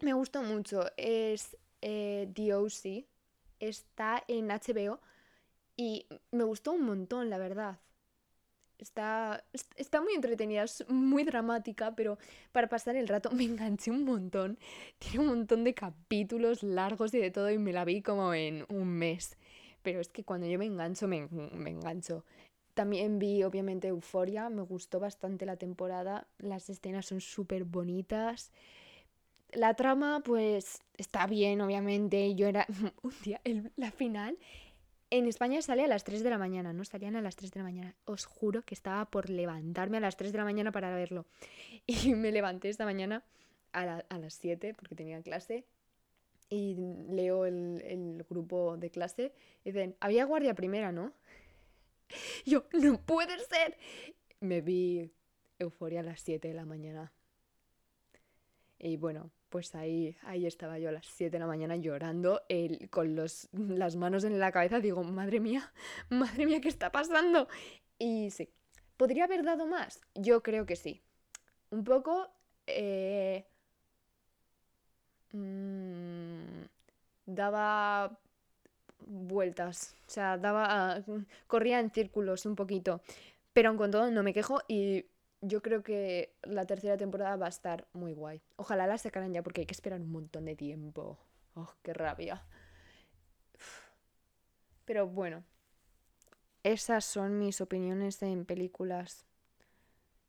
me 0.00 0.12
gustó 0.12 0.42
mucho, 0.42 0.84
es 0.98 1.56
eh, 1.80 2.28
The 2.34 2.54
O.C., 2.54 3.06
está 3.58 4.22
en 4.28 4.48
HBO 4.48 5.00
y 5.76 6.06
me 6.30 6.44
gustó 6.44 6.72
un 6.72 6.82
montón, 6.82 7.30
la 7.30 7.38
verdad. 7.38 7.78
Está, 8.78 9.44
está 9.76 10.00
muy 10.00 10.14
entretenida, 10.14 10.64
es 10.64 10.84
muy 10.88 11.24
dramática, 11.24 11.94
pero 11.94 12.18
para 12.52 12.68
pasar 12.68 12.96
el 12.96 13.08
rato 13.08 13.30
me 13.32 13.44
enganché 13.44 13.90
un 13.90 14.04
montón. 14.04 14.58
Tiene 14.98 15.20
un 15.20 15.26
montón 15.26 15.64
de 15.64 15.74
capítulos 15.74 16.62
largos 16.62 17.14
y 17.14 17.18
de 17.18 17.30
todo 17.30 17.50
y 17.50 17.58
me 17.58 17.72
la 17.72 17.84
vi 17.84 18.02
como 18.02 18.34
en 18.34 18.66
un 18.68 18.88
mes 18.88 19.36
pero 19.84 20.00
es 20.00 20.08
que 20.08 20.24
cuando 20.24 20.48
yo 20.48 20.58
me 20.58 20.64
engancho, 20.64 21.06
me, 21.06 21.28
engancho. 21.66 22.24
También 22.72 23.20
vi, 23.20 23.44
obviamente, 23.44 23.88
Euforia, 23.88 24.48
me 24.48 24.62
gustó 24.62 24.98
bastante 24.98 25.46
la 25.46 25.56
temporada, 25.56 26.26
las 26.38 26.68
escenas 26.70 27.06
son 27.06 27.20
súper 27.20 27.64
bonitas. 27.64 28.50
La 29.52 29.74
trama, 29.74 30.22
pues, 30.24 30.80
está 30.96 31.26
bien, 31.26 31.60
obviamente. 31.60 32.34
Yo 32.34 32.48
era. 32.48 32.66
Un 33.02 33.12
día, 33.22 33.40
la 33.76 33.92
final. 33.92 34.38
En 35.16 35.28
España 35.28 35.62
sale 35.62 35.84
a 35.84 35.86
las 35.86 36.02
3 36.02 36.24
de 36.24 36.30
la 36.30 36.38
mañana, 36.38 36.72
¿no? 36.72 36.84
Salían 36.84 37.14
a 37.14 37.22
las 37.22 37.36
3 37.36 37.52
de 37.52 37.60
la 37.60 37.64
mañana. 37.64 37.94
Os 38.04 38.26
juro 38.26 38.62
que 38.62 38.74
estaba 38.74 39.04
por 39.04 39.30
levantarme 39.30 39.98
a 39.98 40.00
las 40.00 40.16
3 40.16 40.32
de 40.32 40.38
la 40.38 40.42
mañana 40.42 40.72
para 40.72 40.92
verlo. 40.92 41.24
Y 41.86 42.16
me 42.16 42.32
levanté 42.32 42.68
esta 42.68 42.84
mañana 42.84 43.22
a, 43.72 44.02
a 44.08 44.18
las 44.18 44.34
7 44.34 44.74
porque 44.74 44.96
tenía 44.96 45.22
clase 45.22 45.66
y 46.48 46.74
leo 47.10 47.46
el, 47.46 48.26
grupo 48.28 48.76
de 48.76 48.90
clase 48.90 49.32
y 49.62 49.70
dicen, 49.70 49.94
había 50.00 50.24
guardia 50.24 50.54
primera, 50.54 50.90
¿no? 50.90 51.12
Yo, 52.44 52.64
no 52.72 53.00
puede 53.00 53.38
ser. 53.38 53.78
Me 54.40 54.62
vi 54.62 55.12
euforia 55.60 56.00
a 56.00 56.02
las 56.02 56.22
7 56.22 56.48
de 56.48 56.54
la 56.54 56.64
mañana. 56.64 57.12
Y 58.80 58.96
bueno, 58.96 59.30
pues 59.54 59.72
ahí, 59.76 60.16
ahí 60.24 60.48
estaba 60.48 60.80
yo 60.80 60.88
a 60.88 60.92
las 60.92 61.06
7 61.06 61.30
de 61.30 61.38
la 61.38 61.46
mañana 61.46 61.76
llorando 61.76 62.42
con 62.90 63.14
los, 63.14 63.48
las 63.52 63.94
manos 63.94 64.24
en 64.24 64.40
la 64.40 64.50
cabeza. 64.50 64.80
Digo, 64.80 65.04
madre 65.04 65.38
mía, 65.38 65.72
madre 66.10 66.44
mía, 66.44 66.60
¿qué 66.60 66.68
está 66.68 66.90
pasando? 66.90 67.46
Y 67.96 68.32
sí, 68.32 68.48
¿podría 68.96 69.26
haber 69.26 69.44
dado 69.44 69.64
más? 69.68 70.00
Yo 70.16 70.42
creo 70.42 70.66
que 70.66 70.74
sí. 70.74 71.02
Un 71.70 71.84
poco... 71.84 72.32
Eh, 72.66 73.46
mmm, 75.30 76.64
daba 77.24 78.18
vueltas, 79.06 79.94
o 80.08 80.10
sea, 80.10 80.36
daba, 80.36 81.04
corría 81.46 81.78
en 81.78 81.92
círculos 81.92 82.44
un 82.44 82.56
poquito, 82.56 83.02
pero 83.52 83.68
aun 83.68 83.78
con 83.78 83.92
todo 83.92 84.10
no 84.10 84.24
me 84.24 84.34
quejo 84.34 84.62
y 84.66 85.06
yo 85.46 85.62
creo 85.62 85.82
que 85.82 86.34
la 86.42 86.66
tercera 86.66 86.96
temporada 86.96 87.36
va 87.36 87.46
a 87.46 87.50
estar 87.50 87.86
muy 87.92 88.12
guay. 88.12 88.42
Ojalá 88.56 88.86
la 88.86 88.98
sacaran 88.98 89.32
ya 89.32 89.42
porque 89.42 89.62
hay 89.62 89.66
que 89.66 89.74
esperar 89.74 90.00
un 90.00 90.10
montón 90.10 90.44
de 90.44 90.56
tiempo. 90.56 91.18
Oh, 91.54 91.72
qué 91.82 91.92
rabia. 91.92 92.44
Pero 94.84 95.06
bueno, 95.06 95.44
esas 96.62 97.04
son 97.04 97.38
mis 97.38 97.60
opiniones 97.60 98.22
en 98.22 98.44
películas. 98.44 99.24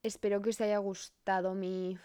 Espero 0.03 0.41
que 0.41 0.49
os 0.49 0.61
haya 0.61 0.77
gustado 0.77 1.55
mi 1.55 1.97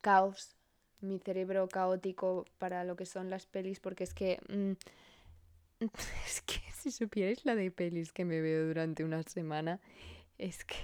caos 0.00 0.56
mi 1.02 1.18
cerebro 1.18 1.68
caótico 1.68 2.46
para 2.58 2.84
lo 2.84 2.96
que 2.96 3.06
son 3.06 3.28
las 3.28 3.46
pelis, 3.46 3.80
porque 3.80 4.04
es 4.04 4.14
que... 4.14 4.38
Mm, 4.48 4.72
es 6.26 6.42
que 6.42 6.60
si 6.72 6.90
supierais 6.90 7.44
la 7.44 7.54
de 7.54 7.70
pelis 7.70 8.12
que 8.12 8.24
me 8.24 8.40
veo 8.40 8.66
durante 8.66 9.04
una 9.04 9.22
semana, 9.24 9.80
es 10.38 10.64
que 10.64 10.76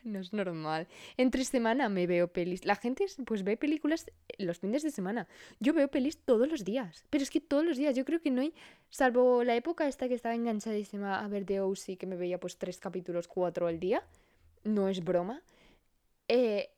no 0.04 0.20
es 0.20 0.32
normal. 0.32 0.88
Entre 1.16 1.44
semana 1.44 1.88
me 1.88 2.06
veo 2.06 2.28
pelis. 2.28 2.64
La 2.64 2.76
gente 2.76 3.06
pues 3.24 3.42
ve 3.42 3.56
películas 3.56 4.10
los 4.38 4.58
fines 4.58 4.82
de 4.82 4.90
semana. 4.90 5.26
Yo 5.58 5.72
veo 5.72 5.88
pelis 5.88 6.18
todos 6.18 6.48
los 6.48 6.64
días. 6.64 7.04
Pero 7.10 7.22
es 7.22 7.30
que 7.30 7.40
todos 7.40 7.64
los 7.64 7.76
días. 7.76 7.94
Yo 7.94 8.04
creo 8.04 8.20
que 8.20 8.30
no 8.30 8.40
hay. 8.40 8.54
Salvo 8.90 9.44
la 9.44 9.56
época 9.56 9.88
esta 9.88 10.08
que 10.08 10.14
estaba 10.14 10.34
enganchadísima 10.34 11.24
a 11.24 11.28
ver 11.28 11.44
The 11.44 11.60
O.C. 11.60 11.96
que 11.96 12.06
me 12.06 12.16
veía 12.16 12.38
pues 12.38 12.58
tres 12.58 12.78
capítulos, 12.78 13.28
cuatro 13.28 13.66
al 13.66 13.80
día. 13.80 14.02
No 14.64 14.88
es 14.88 15.02
broma. 15.02 15.42
Eh, 16.28 16.70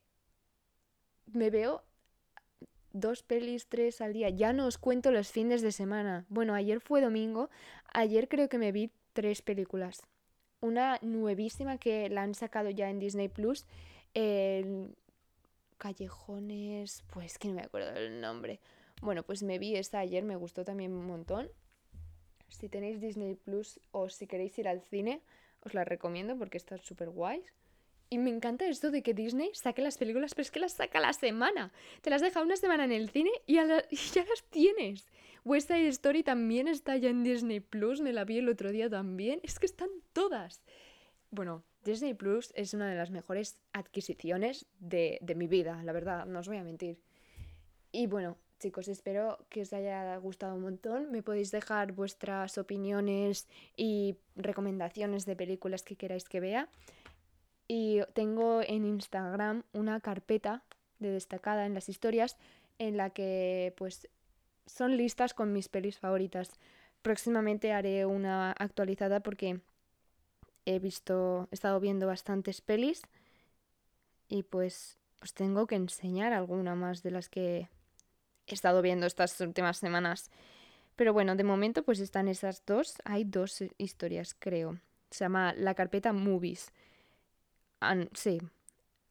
me 1.26 1.50
veo 1.50 1.82
dos 2.92 3.22
pelis, 3.22 3.66
tres 3.68 4.00
al 4.00 4.12
día. 4.12 4.28
Ya 4.30 4.52
no 4.52 4.66
os 4.66 4.78
cuento 4.78 5.10
los 5.10 5.30
fines 5.30 5.62
de 5.62 5.72
semana. 5.72 6.26
Bueno, 6.28 6.54
ayer 6.54 6.80
fue 6.80 7.00
domingo. 7.00 7.50
Ayer 7.92 8.28
creo 8.28 8.48
que 8.48 8.58
me 8.58 8.72
vi 8.72 8.90
tres 9.12 9.42
películas. 9.42 10.02
Una 10.62 10.98
nuevísima 11.02 11.76
que 11.76 12.08
la 12.08 12.22
han 12.22 12.34
sacado 12.34 12.70
ya 12.70 12.88
en 12.88 12.98
Disney 12.98 13.28
Plus. 13.28 13.66
Callejones. 15.76 17.04
Pues 17.12 17.38
que 17.38 17.48
no 17.48 17.54
me 17.54 17.62
acuerdo 17.62 17.92
del 17.92 18.20
nombre. 18.20 18.60
Bueno, 19.02 19.24
pues 19.24 19.42
me 19.42 19.58
vi 19.58 19.74
esta 19.74 19.98
ayer, 19.98 20.22
me 20.22 20.36
gustó 20.36 20.64
también 20.64 20.92
un 20.92 21.06
montón. 21.06 21.50
Si 22.48 22.68
tenéis 22.68 23.00
Disney 23.00 23.34
Plus 23.34 23.80
o 23.90 24.08
si 24.08 24.28
queréis 24.28 24.56
ir 24.58 24.68
al 24.68 24.80
cine, 24.80 25.20
os 25.64 25.74
la 25.74 25.84
recomiendo 25.84 26.38
porque 26.38 26.56
está 26.56 26.78
súper 26.78 27.10
guay. 27.10 27.42
Y 28.10 28.18
me 28.18 28.30
encanta 28.30 28.66
esto 28.66 28.90
de 28.90 29.02
que 29.02 29.14
Disney 29.14 29.50
saque 29.54 29.82
las 29.82 29.96
películas, 29.98 30.34
pero 30.34 30.42
es 30.42 30.50
que 30.50 30.60
las 30.60 30.74
saca 30.74 31.00
la 31.00 31.14
semana. 31.14 31.72
Te 32.02 32.10
las 32.10 32.20
deja 32.20 32.42
una 32.42 32.56
semana 32.56 32.84
en 32.84 32.92
el 32.92 33.10
cine 33.10 33.30
y, 33.46 33.54
ya 33.54 33.66
las 33.66 34.42
tienes. 34.50 35.08
West 35.44 35.68
Side 35.68 35.88
Story 35.88 36.22
también 36.22 36.68
está 36.68 36.96
ya 36.96 37.10
en 37.10 37.24
Disney 37.24 37.60
Plus, 37.60 38.00
me 38.00 38.12
la 38.12 38.24
vi 38.24 38.38
el 38.38 38.48
otro 38.48 38.70
día 38.70 38.88
también. 38.88 39.40
Es 39.42 39.58
que 39.58 39.66
están 39.66 39.88
todas. 40.12 40.62
Bueno, 41.30 41.64
Disney 41.84 42.14
Plus 42.14 42.52
es 42.54 42.74
una 42.74 42.88
de 42.88 42.96
las 42.96 43.10
mejores 43.10 43.58
adquisiciones 43.72 44.66
de, 44.78 45.18
de 45.20 45.34
mi 45.34 45.48
vida, 45.48 45.82
la 45.82 45.92
verdad, 45.92 46.26
no 46.26 46.38
os 46.38 46.48
voy 46.48 46.58
a 46.58 46.64
mentir. 46.64 47.00
Y 47.90 48.06
bueno, 48.06 48.38
chicos, 48.60 48.86
espero 48.88 49.44
que 49.48 49.62
os 49.62 49.72
haya 49.72 50.16
gustado 50.16 50.54
un 50.54 50.62
montón. 50.62 51.10
Me 51.10 51.22
podéis 51.22 51.50
dejar 51.50 51.92
vuestras 51.92 52.56
opiniones 52.56 53.48
y 53.76 54.16
recomendaciones 54.36 55.26
de 55.26 55.36
películas 55.36 55.82
que 55.82 55.96
queráis 55.96 56.24
que 56.24 56.40
vea. 56.40 56.68
Y 57.66 58.00
tengo 58.14 58.62
en 58.62 58.86
Instagram 58.86 59.64
una 59.72 60.00
carpeta 60.00 60.62
de 61.00 61.10
destacada 61.10 61.66
en 61.66 61.74
las 61.74 61.88
historias 61.88 62.36
en 62.78 62.96
la 62.96 63.10
que 63.10 63.74
pues 63.76 64.08
son 64.66 64.96
listas 64.96 65.34
con 65.34 65.52
mis 65.52 65.68
pelis 65.68 65.98
favoritas. 65.98 66.50
Próximamente 67.02 67.72
haré 67.72 68.06
una 68.06 68.52
actualizada 68.52 69.20
porque 69.20 69.60
he 70.64 70.78
visto, 70.78 71.48
he 71.50 71.54
estado 71.54 71.80
viendo 71.80 72.06
bastantes 72.06 72.60
pelis 72.60 73.02
y 74.28 74.44
pues, 74.44 74.98
pues 75.18 75.34
tengo 75.34 75.66
que 75.66 75.74
enseñar 75.74 76.32
alguna 76.32 76.74
más 76.74 77.02
de 77.02 77.10
las 77.10 77.28
que 77.28 77.68
he 78.46 78.54
estado 78.54 78.82
viendo 78.82 79.06
estas 79.06 79.40
últimas 79.40 79.78
semanas. 79.78 80.30
Pero 80.96 81.12
bueno, 81.12 81.36
de 81.36 81.44
momento 81.44 81.82
pues 81.82 82.00
están 82.00 82.28
esas 82.28 82.64
dos. 82.66 82.94
Hay 83.04 83.24
dos 83.24 83.64
historias, 83.78 84.36
creo. 84.38 84.78
Se 85.10 85.24
llama 85.24 85.54
la 85.56 85.74
carpeta 85.74 86.12
Movies 86.12 86.72
sí, 88.14 88.40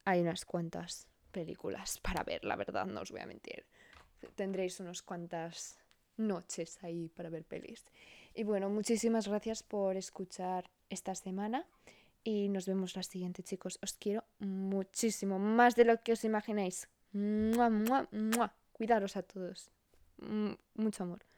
hay 0.06 0.22
unas 0.22 0.46
cuantas 0.46 1.08
películas 1.32 2.00
para 2.00 2.24
ver, 2.24 2.44
la 2.46 2.56
verdad, 2.56 2.86
no 2.86 3.02
os 3.02 3.12
voy 3.12 3.22
a 3.22 3.26
mentir. 3.26 3.66
Tendréis 4.36 4.80
unas 4.80 5.02
cuantas 5.02 5.80
noches 6.18 6.84
ahí 6.84 7.10
para 7.10 7.30
ver 7.30 7.44
pelis. 7.44 7.86
Y 8.34 8.44
bueno, 8.44 8.70
muchísimas 8.70 9.28
gracias 9.28 9.64
por 9.64 9.98
escuchar 9.98 10.70
esta 10.90 11.16
semana 11.16 11.66
y 12.24 12.50
nos 12.50 12.66
vemos 12.66 12.96
la 12.96 13.04
siguiente, 13.04 13.44
chicos. 13.44 13.80
Os 13.82 13.94
quiero 13.94 14.24
muchísimo, 14.40 15.40
más 15.40 15.76
de 15.76 15.86
lo 15.86 16.02
que 16.04 16.14
os 16.14 16.24
imagináis. 16.24 16.88
¡Mua, 17.14 18.54
Cuidaros 18.72 19.18
a 19.18 19.24
todos. 19.24 19.70
mucho 20.76 21.04
amor. 21.04 21.31